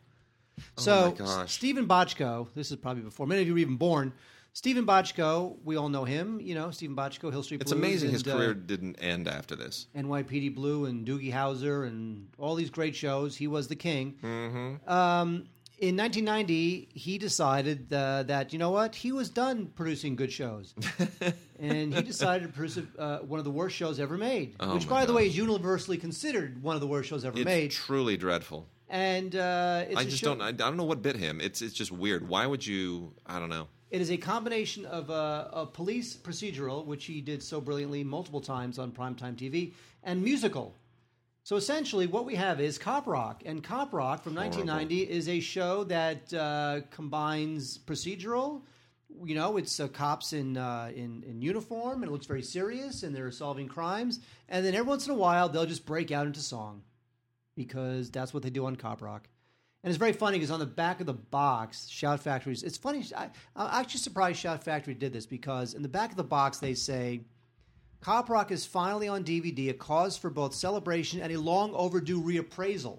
[0.77, 1.53] so, oh my gosh.
[1.53, 4.13] Steven Bochco, this is probably before many of you were even born.
[4.53, 6.41] Steven Bochco, we all know him.
[6.41, 7.83] You know, Steven Bochco, Hill Street It's Blues.
[7.85, 9.87] amazing his and, uh, career didn't end after this.
[9.97, 13.37] NYPD Blue and Doogie Howser and all these great shows.
[13.37, 14.17] He was the king.
[14.23, 14.91] Mm-hmm.
[14.91, 15.47] Um,
[15.79, 20.75] in 1990, he decided uh, that you know what he was done producing good shows,
[21.59, 24.57] and he decided to produce uh, one of the worst shows ever made.
[24.61, 27.35] Oh which, my by the way, is universally considered one of the worst shows ever
[27.39, 27.71] It's made.
[27.71, 28.69] truly dreadful.
[28.91, 30.43] And uh, it's I a just show- don't.
[30.43, 31.41] I, I don't know what bit him.
[31.41, 32.29] It's it's just weird.
[32.29, 33.15] Why would you?
[33.25, 33.69] I don't know.
[33.91, 38.41] It is a combination of a, a police procedural, which he did so brilliantly multiple
[38.41, 39.73] times on primetime TV,
[40.05, 40.77] and musical.
[41.43, 45.41] So essentially, what we have is Cop Rock, and Cop Rock from 1990 is a
[45.41, 48.63] show that uh, combines procedural.
[49.25, 53.03] You know, it's uh, cops in, uh, in in uniform, and it looks very serious,
[53.03, 54.21] and they're solving crimes.
[54.49, 56.83] And then every once in a while, they'll just break out into song
[57.57, 59.29] because that's what they do on Cop Rock.
[59.83, 62.63] And it's very funny because on the back of the box, Shout Factory's.
[62.63, 63.05] It's funny.
[63.17, 66.59] I, I'm actually surprised Shout Factory did this because in the back of the box
[66.59, 67.23] they say,
[68.01, 72.23] "Cop Rock is finally on DVD, a cause for both celebration and a long overdue
[72.23, 72.99] reappraisal."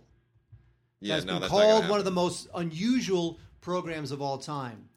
[1.02, 4.22] Yeah, has no, been that's not gonna called one of the most unusual programs of
[4.22, 4.90] all time.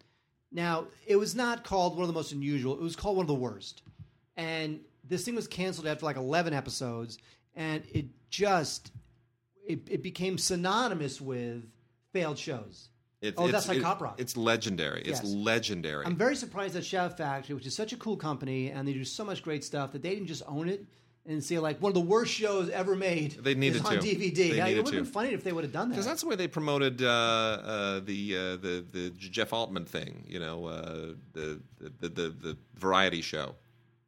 [0.50, 3.28] Now, it was not called one of the most unusual; it was called one of
[3.28, 3.82] the worst.
[4.38, 7.18] And this thing was canceled after like 11 episodes,
[7.54, 8.90] and it just
[9.66, 11.64] it, it became synonymous with
[12.14, 12.88] failed shows.
[13.20, 14.20] It- Oh, it's- that's like it- Cop Rock.
[14.20, 15.00] It's legendary.
[15.02, 15.34] It's Yes.
[15.34, 16.06] legendary.
[16.06, 19.04] I'm very surprised that Shout Factory, which is such a cool company, and they do
[19.04, 20.86] so much great stuff, that they didn't just own it
[21.26, 23.32] and say like one of the worst shows ever made.
[23.42, 23.98] They needed is on to.
[23.98, 24.50] DVD.
[24.50, 25.94] They Yeah, it would have been funny if they would have done that.
[25.94, 30.24] Because that's the way they promoted uh, uh, the, uh, the the Jeff Altman thing,
[30.28, 31.60] you know, uh, the,
[32.00, 33.56] the the the variety show,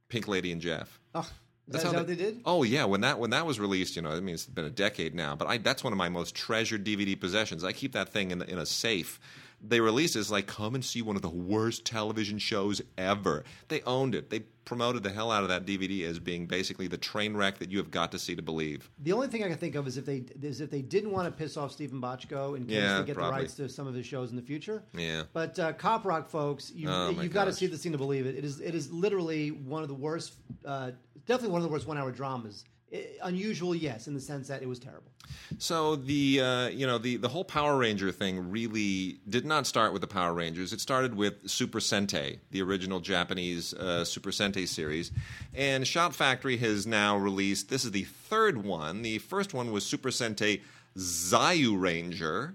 [0.08, 1.00] Pink Lady and Jeff.
[1.14, 1.26] Oh,
[1.68, 2.42] That's that how what they did?
[2.44, 4.70] Oh yeah, when that when that was released, you know, I mean, it's been a
[4.70, 7.64] decade now, but I, that's one of my most treasured DVD possessions.
[7.64, 9.18] I keep that thing in in a safe.
[9.60, 13.42] They released it as like, come and see one of the worst television shows ever.
[13.68, 14.30] They owned it.
[14.30, 17.70] They promoted the hell out of that DVD as being basically the train wreck that
[17.70, 18.90] you have got to see to believe.
[19.02, 21.26] The only thing I can think of is if they is if they didn't want
[21.26, 23.30] to piss off Steven Bochco in case Yeah, they get probably.
[23.38, 24.82] the rights to some of his shows in the future.
[24.92, 25.22] Yeah.
[25.32, 28.26] But uh, Cop Rock, folks, you oh you've got to see this thing to believe
[28.26, 28.34] it.
[28.34, 30.34] It is it is literally one of the worst,
[30.66, 30.90] uh,
[31.26, 32.64] definitely one of the worst one hour dramas.
[32.92, 35.10] I unusual, yes, in the sense that it was terrible.
[35.58, 39.92] So the uh, you know the the whole Power Ranger thing really did not start
[39.92, 40.72] with the Power Rangers.
[40.72, 45.10] It started with Super Sentai, the original Japanese uh, Super Sentai series,
[45.54, 47.68] and Shout Factory has now released.
[47.70, 49.02] This is the third one.
[49.02, 50.60] The first one was Super Sentai
[50.96, 52.54] Zyuranger.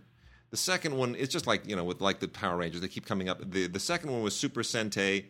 [0.50, 2.82] The second one is just like you know with like the Power Rangers.
[2.82, 3.52] They keep coming up.
[3.52, 5.26] The the second one was Super Sentai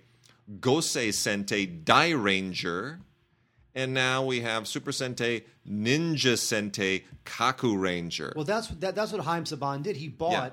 [0.59, 2.99] Gosei Sentai Dairanger.
[3.73, 8.35] And now we have Super Sentai Ninja Sentai Kakuranger.
[8.35, 9.95] Well, that's that, that's what Haim Saban did.
[9.97, 10.49] He bought Yeah.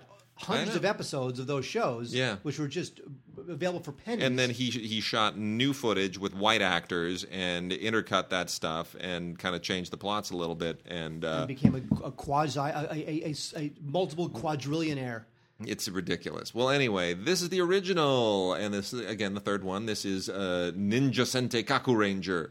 [0.47, 2.37] hundreds of episodes of those shows, Yeah.
[2.43, 3.01] which were just
[3.49, 4.25] available for pennies.
[4.25, 9.39] and then he he shot new footage with white actors and intercut that stuff and
[9.39, 10.81] kind of changed the plots a little bit.
[10.87, 15.25] And uh, and became a, a quasi, a, a, a, a multiple quadrillionaire.
[15.67, 16.55] It's ridiculous.
[16.55, 19.87] Well, anyway, this is the original, and this is, again the third one.
[19.87, 22.51] This is uh, Ninja Sentai Kakuranger,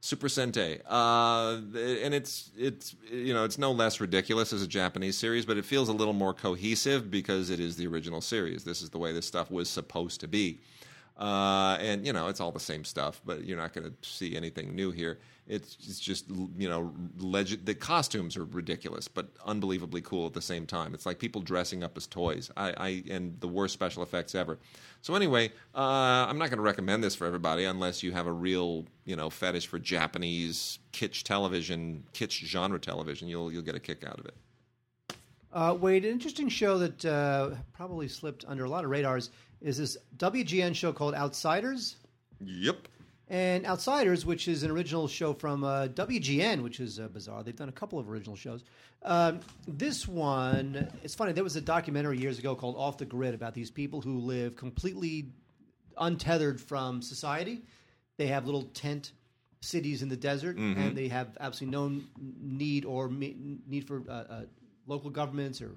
[0.00, 5.16] Super Sentai, uh, and it's it's you know it's no less ridiculous as a Japanese
[5.16, 8.62] series, but it feels a little more cohesive because it is the original series.
[8.62, 10.60] This is the way this stuff was supposed to be.
[11.18, 14.36] Uh, and you know it's all the same stuff, but you're not going to see
[14.36, 15.18] anything new here.
[15.48, 17.64] It's, it's just you know legend.
[17.64, 20.92] The costumes are ridiculous, but unbelievably cool at the same time.
[20.92, 22.50] It's like people dressing up as toys.
[22.54, 24.58] I, I and the worst special effects ever.
[25.00, 28.32] So anyway, uh, I'm not going to recommend this for everybody unless you have a
[28.32, 33.26] real you know fetish for Japanese kitsch television, kitsch genre television.
[33.26, 34.34] You'll you'll get a kick out of it.
[35.56, 39.30] Uh, Wade, an interesting show that uh, probably slipped under a lot of radars
[39.60, 41.96] is this WGN show called Outsiders.
[42.44, 42.88] Yep.
[43.28, 47.42] And Outsiders, which is an original show from uh, WGN, which is uh, bizarre.
[47.42, 48.62] They've done a couple of original shows.
[49.02, 51.32] Um, this one, it's funny.
[51.32, 54.56] There was a documentary years ago called Off the Grid about these people who live
[54.56, 55.32] completely
[55.98, 57.62] untethered from society.
[58.16, 59.12] They have little tent
[59.60, 62.00] cities in the desert, and they have absolutely no
[62.40, 64.42] need or me- need for uh, uh,
[64.86, 65.72] local governments or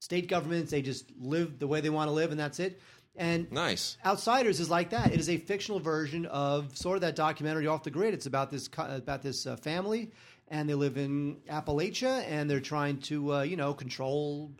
[0.00, 0.70] state governments.
[0.70, 2.80] They just live the way they want to live, and that's it.
[3.16, 3.96] And Nice.
[4.06, 5.12] Outsiders is like that.
[5.12, 8.14] It is a fictional version of sort of that documentary Off the Grid.
[8.14, 10.12] It's about this about this uh, family,
[10.48, 14.52] and they live in Appalachia, and they're trying to uh, you know control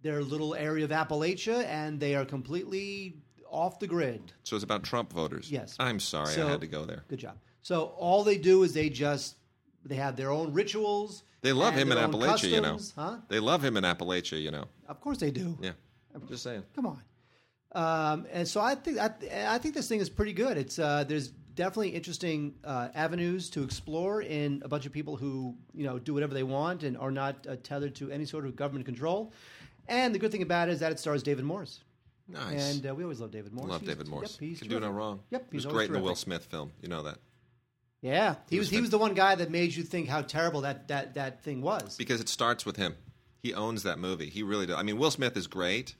[0.00, 3.16] their little area of Appalachia, and they are completely
[3.50, 4.32] off the grid.
[4.44, 5.50] So it's about Trump voters.
[5.50, 5.74] Yes.
[5.80, 7.02] I'm sorry So- I had to go there.
[7.08, 7.36] Good job.
[7.62, 9.34] So all they do is they just
[9.84, 11.24] they have their own rituals.
[11.40, 12.78] They love him in Appalachia, you know.
[12.96, 13.16] Huh?
[13.28, 14.64] They love him in Appalachia, you know.
[14.88, 15.56] Of course they do.
[15.60, 15.72] Yeah.
[16.14, 16.64] I'm just saying.
[16.74, 17.02] Come on.
[17.72, 19.10] Um, and so I think I,
[19.46, 20.56] I think this thing is pretty good.
[20.56, 25.54] It's uh, there's definitely interesting uh, avenues to explore in a bunch of people who
[25.74, 28.56] you know do whatever they want and are not uh, tethered to any sort of
[28.56, 29.32] government control.
[29.86, 31.80] And the good thing about it is that it stars David Morse.
[32.26, 32.74] Nice.
[32.76, 33.68] And uh, we always love David Morse.
[33.70, 34.32] Love He's- David Morse.
[34.32, 35.20] Yep, he's Can do no wrong.
[35.30, 36.14] Yep, he was he's great always in the Will.
[36.14, 36.72] Smith film.
[36.82, 37.18] You know that
[38.00, 40.60] Yeah, he was was he was the one guy that made you think how terrible
[40.62, 41.96] that that that thing was.
[41.96, 42.94] because it starts with him.
[43.42, 44.28] He owns that movie.
[44.30, 44.76] He really does.
[44.76, 45.94] I mean, Will Smith is great,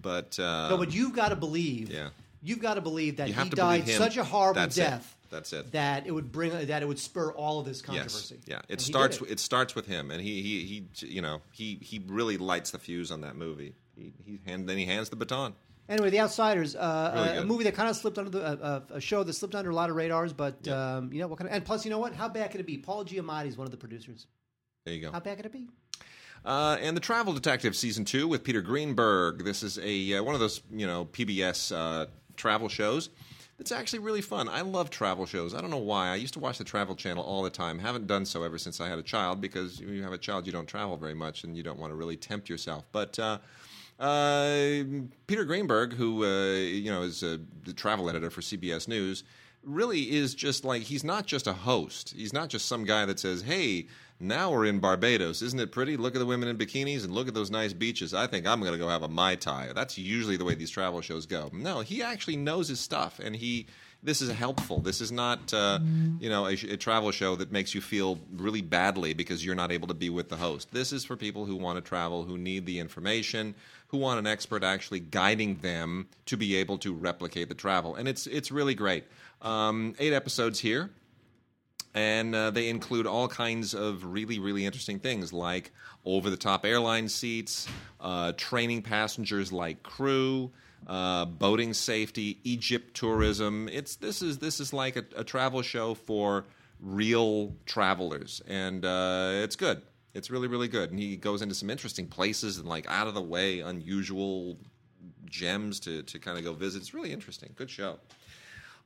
[0.00, 1.90] but uh, No, but you've got to believe.
[1.90, 2.10] Yeah.
[2.42, 3.98] You've got to believe that You have he to died him.
[3.98, 4.82] such a horrible That's it.
[4.82, 5.16] death.
[5.30, 5.72] That's it.
[5.72, 8.38] That it would bring that it would spur all of this yes, controversy.
[8.46, 8.56] yeah.
[8.56, 9.18] And It he starts.
[9.18, 9.40] did It.
[9.40, 10.64] starts with him, and he he
[11.00, 11.06] he.
[11.06, 13.74] You know, he he really lights the fuse on that movie.
[13.96, 15.54] He he and then he hands the baton.
[15.88, 17.46] Anyway, The Outsiders, uh, Really a- a good.
[17.46, 19.74] movie that kind of slipped under the uh, uh, a show that slipped under a
[19.74, 22.14] lot of radars, but um, you know what kind of and plus, you know what?
[22.14, 22.76] How bad could it be?
[22.76, 24.26] Paul Giamatti is one of the producers.
[24.84, 25.10] There you go.
[25.12, 25.68] How bad could it be?
[26.44, 29.44] Uh, and the Travel Detective season two with Peter Greenberg.
[29.44, 33.08] This is a uh, one of those you know PBS uh, travel shows.
[33.58, 34.48] It's actually really fun.
[34.48, 35.52] I love travel shows.
[35.52, 36.10] I don't know why.
[36.10, 37.80] I used to watch the Travel Channel all the time.
[37.80, 40.46] Haven't done so ever since I had a child because when you have a child,
[40.46, 42.84] you don't travel very much and you don't want to really tempt yourself.
[42.92, 43.38] But uh,
[43.98, 44.84] uh,
[45.26, 49.24] Peter Greenberg, who uh, you know is a, the travel editor for CBS News,
[49.64, 52.14] really is just like he's not just a host.
[52.16, 53.88] He's not just some guy that says, "Hey,
[54.20, 55.42] now we're in Barbados.
[55.42, 55.96] Isn't it pretty?
[55.96, 58.14] Look at the women in bikinis and look at those nice beaches.
[58.14, 60.70] I think I'm going to go have a mai tai." That's usually the way these
[60.70, 61.50] travel shows go.
[61.52, 63.66] No, he actually knows his stuff, and he.
[64.00, 64.80] This is helpful.
[64.80, 65.80] This is not, uh,
[66.20, 69.72] you know, a, a travel show that makes you feel really badly because you're not
[69.72, 70.70] able to be with the host.
[70.72, 73.56] This is for people who want to travel, who need the information,
[73.88, 78.06] who want an expert actually guiding them to be able to replicate the travel, and
[78.06, 79.04] it's it's really great.
[79.42, 80.90] Um, eight episodes here,
[81.92, 85.72] and uh, they include all kinds of really really interesting things like
[86.04, 87.66] over the top airline seats,
[88.00, 90.50] uh, training passengers like crew.
[90.86, 93.68] Uh, boating safety, Egypt tourism.
[93.70, 96.44] It's this is this is like a, a travel show for
[96.80, 99.82] real travelers, and uh, it's good.
[100.14, 100.90] It's really, really good.
[100.90, 104.56] And he goes into some interesting places and like out of the way, unusual
[105.26, 106.80] gems to, to kind of go visit.
[106.80, 107.52] It's really interesting.
[107.54, 107.98] Good show.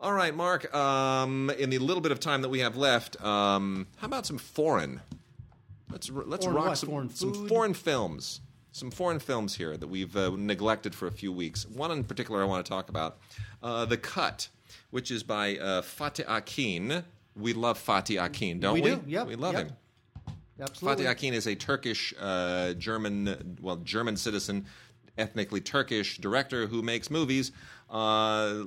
[0.01, 0.74] All right, Mark.
[0.74, 4.38] Um, in the little bit of time that we have left, um, how about some
[4.38, 5.01] foreign?
[5.90, 6.78] Let's let's Foreign rock what?
[6.78, 8.40] some Foreign some foreign films.
[8.72, 11.66] Some foreign films here that we've uh, neglected for a few weeks.
[11.68, 13.18] One in particular I want to talk about,
[13.62, 14.48] uh, The Cut,
[14.90, 17.04] which is by uh, Fatih Akin.
[17.36, 18.80] We love Fatih Akin, don't we?
[18.80, 19.66] We do, yep, We love yep.
[19.66, 19.76] him.
[20.58, 21.04] Absolutely.
[21.04, 24.64] Fatih Akin is a Turkish, uh, German, well, German citizen,
[25.18, 27.52] ethnically Turkish director who makes movies
[27.90, 28.64] uh,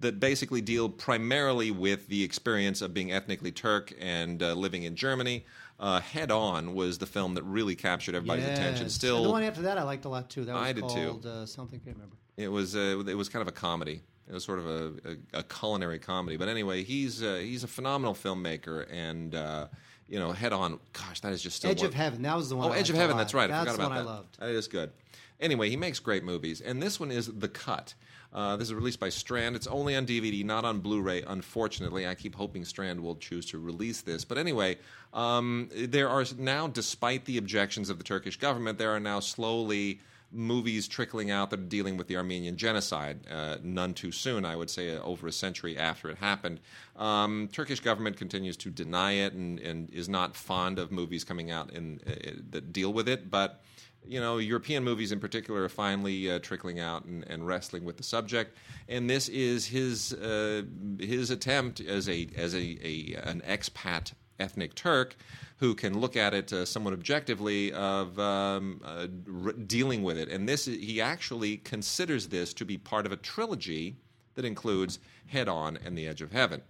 [0.00, 4.96] that basically deal primarily with the experience of being ethnically Turk and uh, living in
[4.96, 5.44] Germany.
[5.84, 8.88] Uh, Head On was the film that really captured everybody's attention.
[8.88, 10.46] Still, And the one after that I liked a lot too.
[10.46, 11.20] That was I did too.
[11.28, 11.78] Uh, something.
[11.82, 12.16] I can't remember.
[12.38, 14.00] it was uh, it was kind of a comedy.
[14.26, 14.92] It was sort of a,
[15.34, 16.38] a, a culinary comedy.
[16.38, 19.66] But anyway, he's uh, he's a phenomenal filmmaker, and uh,
[20.08, 20.80] you know, Head On.
[20.94, 22.22] Gosh, that is just still Edge one- of Heaven.
[22.22, 22.70] That was the one.
[22.70, 23.18] Oh, I Edge of Heaven.
[23.18, 23.50] That's right.
[23.50, 24.10] I That's forgot the about one that.
[24.10, 24.40] I loved.
[24.40, 24.90] That is good.
[25.38, 27.92] Anyway, he makes great movies, and this one is The Cut.
[28.34, 29.54] Uh, this is released by Strand.
[29.54, 31.22] It's only on DVD, not on Blu-ray.
[31.22, 34.24] Unfortunately, I keep hoping Strand will choose to release this.
[34.24, 34.78] But anyway,
[35.12, 40.00] um, there are now, despite the objections of the Turkish government, there are now slowly
[40.34, 43.20] movies trickling out that are dealing with the Armenian genocide.
[43.30, 46.60] Uh, none too soon, I would say, uh, over a century after it happened.
[46.96, 51.50] Um, Turkish government continues to deny it and, and is not fond of movies coming
[51.50, 53.62] out in, uh, that deal with it, but
[54.06, 57.96] you know, European movies in particular are finally uh, trickling out and, and wrestling with
[57.96, 58.56] the subject.
[58.88, 60.62] And this is his uh,
[60.98, 65.16] his attempt as a as a, a an expat ethnic Turk
[65.58, 69.06] who can look at it uh, somewhat objectively of um, uh,
[69.44, 70.28] r- dealing with it.
[70.28, 73.96] And this he actually considers this to be part of a trilogy
[74.34, 76.62] that includes Head On and The Edge of Heaven.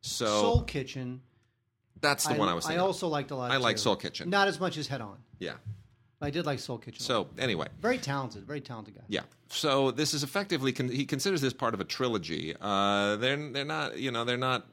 [0.00, 1.20] So Soul Kitchen.
[2.00, 2.80] that's the one I was thinking.
[2.80, 3.50] I also liked a lot.
[3.50, 3.78] I like.
[3.78, 4.30] Soul Kitchen.
[4.30, 5.18] Not as much as Head On.
[5.38, 5.54] yeah.
[6.22, 7.00] I did like Soul Kitchen.
[7.00, 9.02] So anyway, very talented, very talented guy.
[9.08, 9.22] Yeah.
[9.48, 12.54] So this is effectively con- he considers this part of a trilogy.
[12.60, 14.66] Uh, they're they're not you know they're not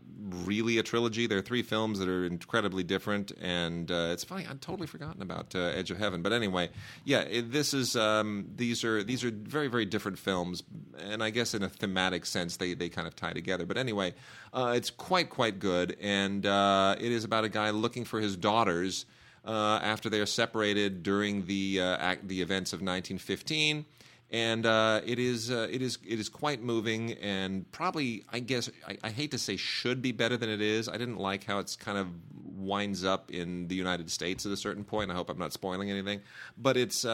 [0.46, 1.28] really a trilogy.
[1.28, 5.56] They're three films that are incredibly different, and uh, it's funny I'd totally forgotten about
[5.56, 6.22] uh, Edge of Heaven.
[6.22, 6.70] But anyway,
[7.04, 10.64] yeah, it, this is um, these are these are very very different films,
[10.98, 13.66] and I guess in a thematic sense they they kind of tie together.
[13.66, 14.14] But anyway,
[14.54, 18.38] uh, it's quite quite good, and uh, it is about a guy looking for his
[18.38, 19.06] daughters
[19.46, 23.86] uh, after they are separated during the uh, act, the events of 1915,
[24.32, 28.70] and uh, it is uh, it is it is quite moving and probably I guess
[28.88, 30.88] I, I hate to say should be better than it is.
[30.88, 32.08] I didn't like how it's kind of
[32.56, 35.10] winds up in the United States at a certain point.
[35.10, 36.22] I hope I'm not spoiling anything,
[36.58, 37.06] but it's.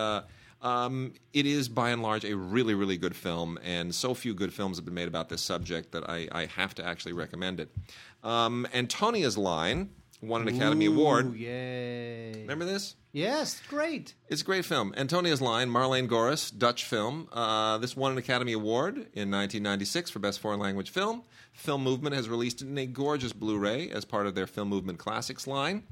[0.62, 4.52] Um, it is by and large a really, really good film, and so few good
[4.52, 7.70] films have been made about this subject that I, I have to actually recommend it.
[8.24, 9.92] Um, Antonia's Line
[10.28, 11.36] won an Academy Ooh, Award.
[11.36, 12.34] Yay!
[12.42, 12.96] Remember this?
[13.12, 14.14] Yes, great.
[14.28, 14.94] It's a great film.
[14.98, 17.30] Antonia's Line, Marleen Gorris, Dutch film.
[17.32, 21.24] Uh, this won an Academy Award in 1996 for Best Foreign Language Film.
[21.54, 25.00] Film Movement has released it in a gorgeous Blu-ray as part of their Film Movement
[25.00, 25.84] Classics line.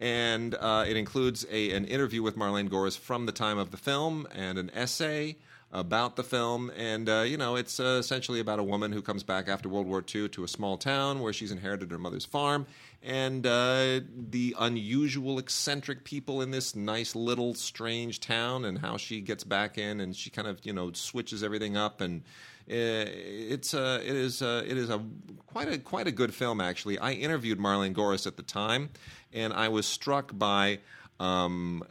[0.00, 3.76] And uh, it includes a, an interview with Marleen Gorris from the time of the
[3.76, 5.36] film and an essay
[5.74, 6.70] about the film.
[6.76, 9.86] And, uh, you know, it's uh, essentially about a woman who comes back after World
[9.86, 12.66] War II to a small town where she's inherited her mother's farm.
[13.02, 19.20] And uh, the unusual, eccentric people in this nice little strange town, and how she
[19.20, 22.00] gets back in, and she kind of, you know, switches everything up.
[22.00, 22.22] And
[22.70, 25.04] uh, it's uh, it is uh, it is a
[25.46, 26.98] quite a quite a good film actually.
[26.98, 28.88] I interviewed Marleen Gorris at the time,
[29.34, 30.78] and I was struck by
[31.20, 31.84] um,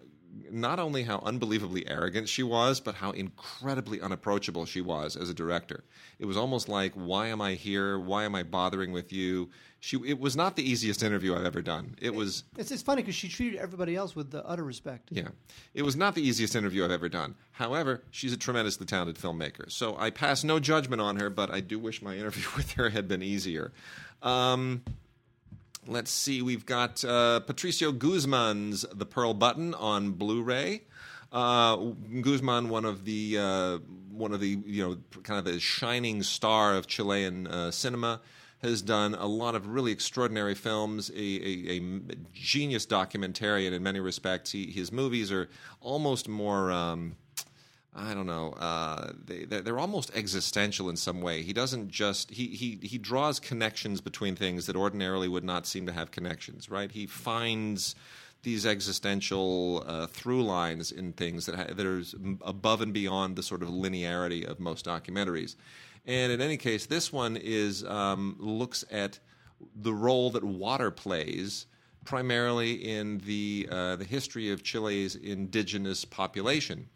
[0.50, 5.34] not only how unbelievably arrogant she was, but how incredibly unapproachable she was as a
[5.34, 5.84] director.
[6.20, 8.00] It was almost like, why am I here?
[8.00, 9.50] Why am I bothering with you?
[9.80, 11.96] She, it was not the easiest interview I've ever done.
[12.02, 12.46] It was.
[12.58, 15.10] It's, it's funny because she treated everybody else with the utter respect.
[15.12, 15.30] Yeah.
[15.74, 17.36] It was not the easiest interview I've ever done.
[17.52, 19.72] However, she's a tremendously talented filmmaker.
[19.72, 22.90] So I pass no judgment on her, but I do wish my interview with her
[22.90, 23.74] had been easier.
[24.22, 24.84] Um,
[25.88, 26.42] let's see.
[26.42, 30.84] We've got uh, Patricio Guzman's The Pearl Button on Blu ray.
[31.32, 31.78] Uh,
[32.22, 33.78] Guzman, one of the uh,
[34.12, 38.22] one of the you know kind of the shining star of Chilean uh, cinema,
[38.62, 41.10] has done a lot of really extraordinary films.
[41.10, 42.02] A, a, a
[42.34, 44.52] genius documentarian in many respects.
[44.52, 45.50] He, his movies are
[45.82, 46.72] almost more.
[46.72, 47.16] Um,
[47.96, 48.54] I don't know.
[48.54, 51.44] Uh, they, they're almost existential in some way.
[51.44, 55.86] He doesn't just he, he he draws connections between things that ordinarily would not seem
[55.86, 56.70] to have connections.
[56.70, 56.92] Right?
[56.92, 57.96] He finds
[58.42, 62.02] these existential uh, through lines in things that ha- that are
[62.42, 65.56] above and beyond the sort of linearity of most documentaries.
[66.06, 69.20] And in any case, this one is um, looks at
[69.76, 71.68] the role that water plays
[72.06, 76.90] primarily in the uh, the history of Chile's indigenous population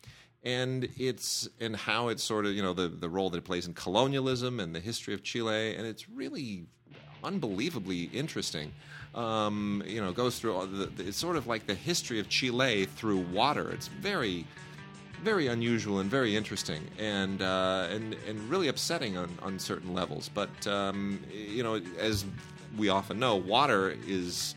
[0.47, 3.67] and it's and how it's sort of you know the the role that it plays
[3.67, 6.65] in colonialism and the history of Chile, and it's really
[7.23, 8.71] unbelievably interesting.
[9.13, 12.85] Um, you know, goes through all the, it's sort of like the history of Chile
[12.85, 13.69] through water.
[13.71, 14.45] It's very
[15.21, 20.29] very unusual and very interesting, and uh, and and really upsetting on, on certain levels.
[20.33, 22.23] But um, you know, as
[22.77, 24.55] we often know, water is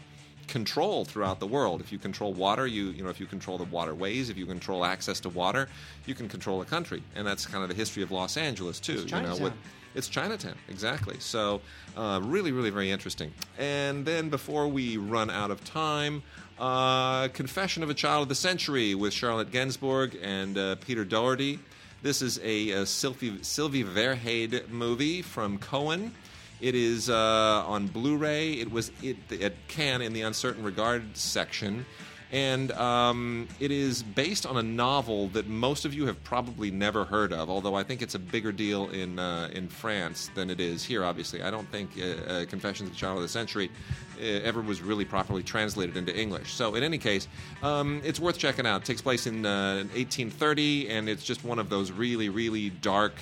[0.51, 1.81] control throughout the world.
[1.81, 4.85] If you control water, you you know if you control the waterways, if you control
[4.85, 5.69] access to water,
[6.07, 9.01] you can control a country, and that's kind of the history of Los Angeles too.
[9.03, 9.55] It's you know, with,
[9.95, 11.17] it's Chinatown, exactly.
[11.19, 11.61] So,
[11.97, 13.33] uh, really, really very interesting.
[13.59, 16.23] And then before we run out of time,
[16.59, 21.59] uh, Confession of a Child of the Century with Charlotte Gainsbourg and uh, Peter Doherty.
[22.03, 26.15] This is a, a Sylvie, Sylvie Verheyde movie from Cohen.
[26.61, 28.53] It is uh, on Blu-ray.
[28.53, 31.87] It was it, at in the Un Certain Regard section,
[32.33, 37.05] and um, it is based on a novel that most of you have probably never
[37.05, 37.49] heard of.
[37.49, 41.03] Although I think it's a bigger deal in uh, in France than it is here.
[41.03, 43.71] Obviously, I don't think uh, uh Confessions of the Child of the Century
[44.19, 46.53] uh, ever was really properly translated into English.
[46.53, 47.27] So, in any case,
[47.63, 48.83] um, it's worth checking out.
[48.83, 53.15] It takes place in 1830, uh, and it's just one of those really, really dark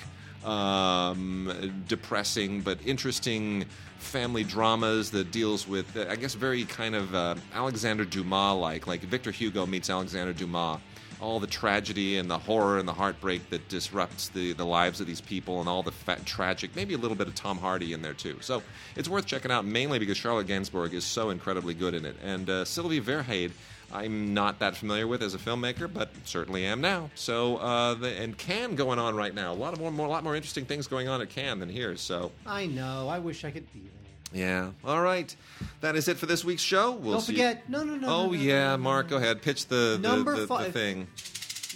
[0.45, 3.65] um, depressing but interesting
[3.97, 9.01] family dramas that deals with, I guess, very kind of uh, Alexander Dumas like, like
[9.01, 10.79] Victor Hugo meets Alexander Dumas.
[11.21, 15.07] All the tragedy and the horror and the heartbreak that disrupts the, the lives of
[15.07, 15.91] these people, and all the
[16.23, 18.37] tragic, maybe a little bit of Tom Hardy in there too.
[18.39, 18.63] So
[18.95, 22.15] it's worth checking out, mainly because Charlotte Gainsbourg is so incredibly good in it.
[22.23, 23.51] And uh, Sylvie Verheyde
[23.91, 27.09] I'm not that familiar with as a filmmaker, but certainly am now.
[27.15, 29.51] So, uh, the, and Cannes going on right now.
[29.51, 31.69] A lot of more, more, a lot more interesting things going on at Cannes than
[31.69, 31.95] here.
[31.97, 33.07] So, I know.
[33.09, 33.89] I wish I could be there.
[34.31, 34.69] Yeah.
[34.85, 35.35] All right.
[35.81, 36.91] That is it for this week's show.
[36.91, 37.67] We'll Don't forget.
[37.67, 38.07] No, no, no.
[38.07, 39.41] Oh no, no, yeah, no, Mark, go ahead.
[39.41, 40.71] Pitch the the, Number the, the five.
[40.71, 41.07] thing.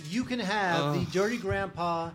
[0.09, 2.11] You can have the Dirty Grandpa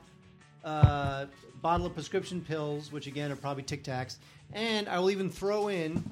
[0.65, 1.27] uh,
[1.61, 4.17] bottle of prescription pills, which again are probably Tic Tacs,
[4.53, 6.09] and I will even throw in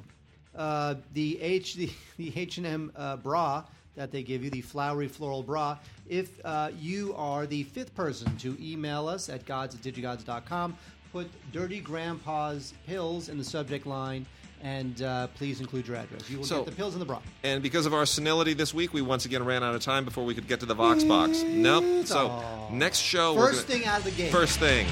[0.56, 3.64] uh, the H the the H and M uh, bra
[3.96, 5.78] that they give you, the flowery floral bra.
[6.08, 10.76] If uh, you are the fifth person to email us at gods at digigods.com,
[11.12, 14.26] put Dirty Grandpa's pills in the subject line.
[14.62, 16.30] And uh, please include your address.
[16.30, 17.20] You will So- get the pills in the bra.
[17.42, 20.24] And because of our senility this week, we once again ran out of time before
[20.24, 21.42] we could get to the Vox box.
[21.42, 22.06] Nope.
[22.06, 22.42] So
[22.72, 24.32] next show, we're First gonna- thing out of the gate.
[24.32, 24.86] First thing.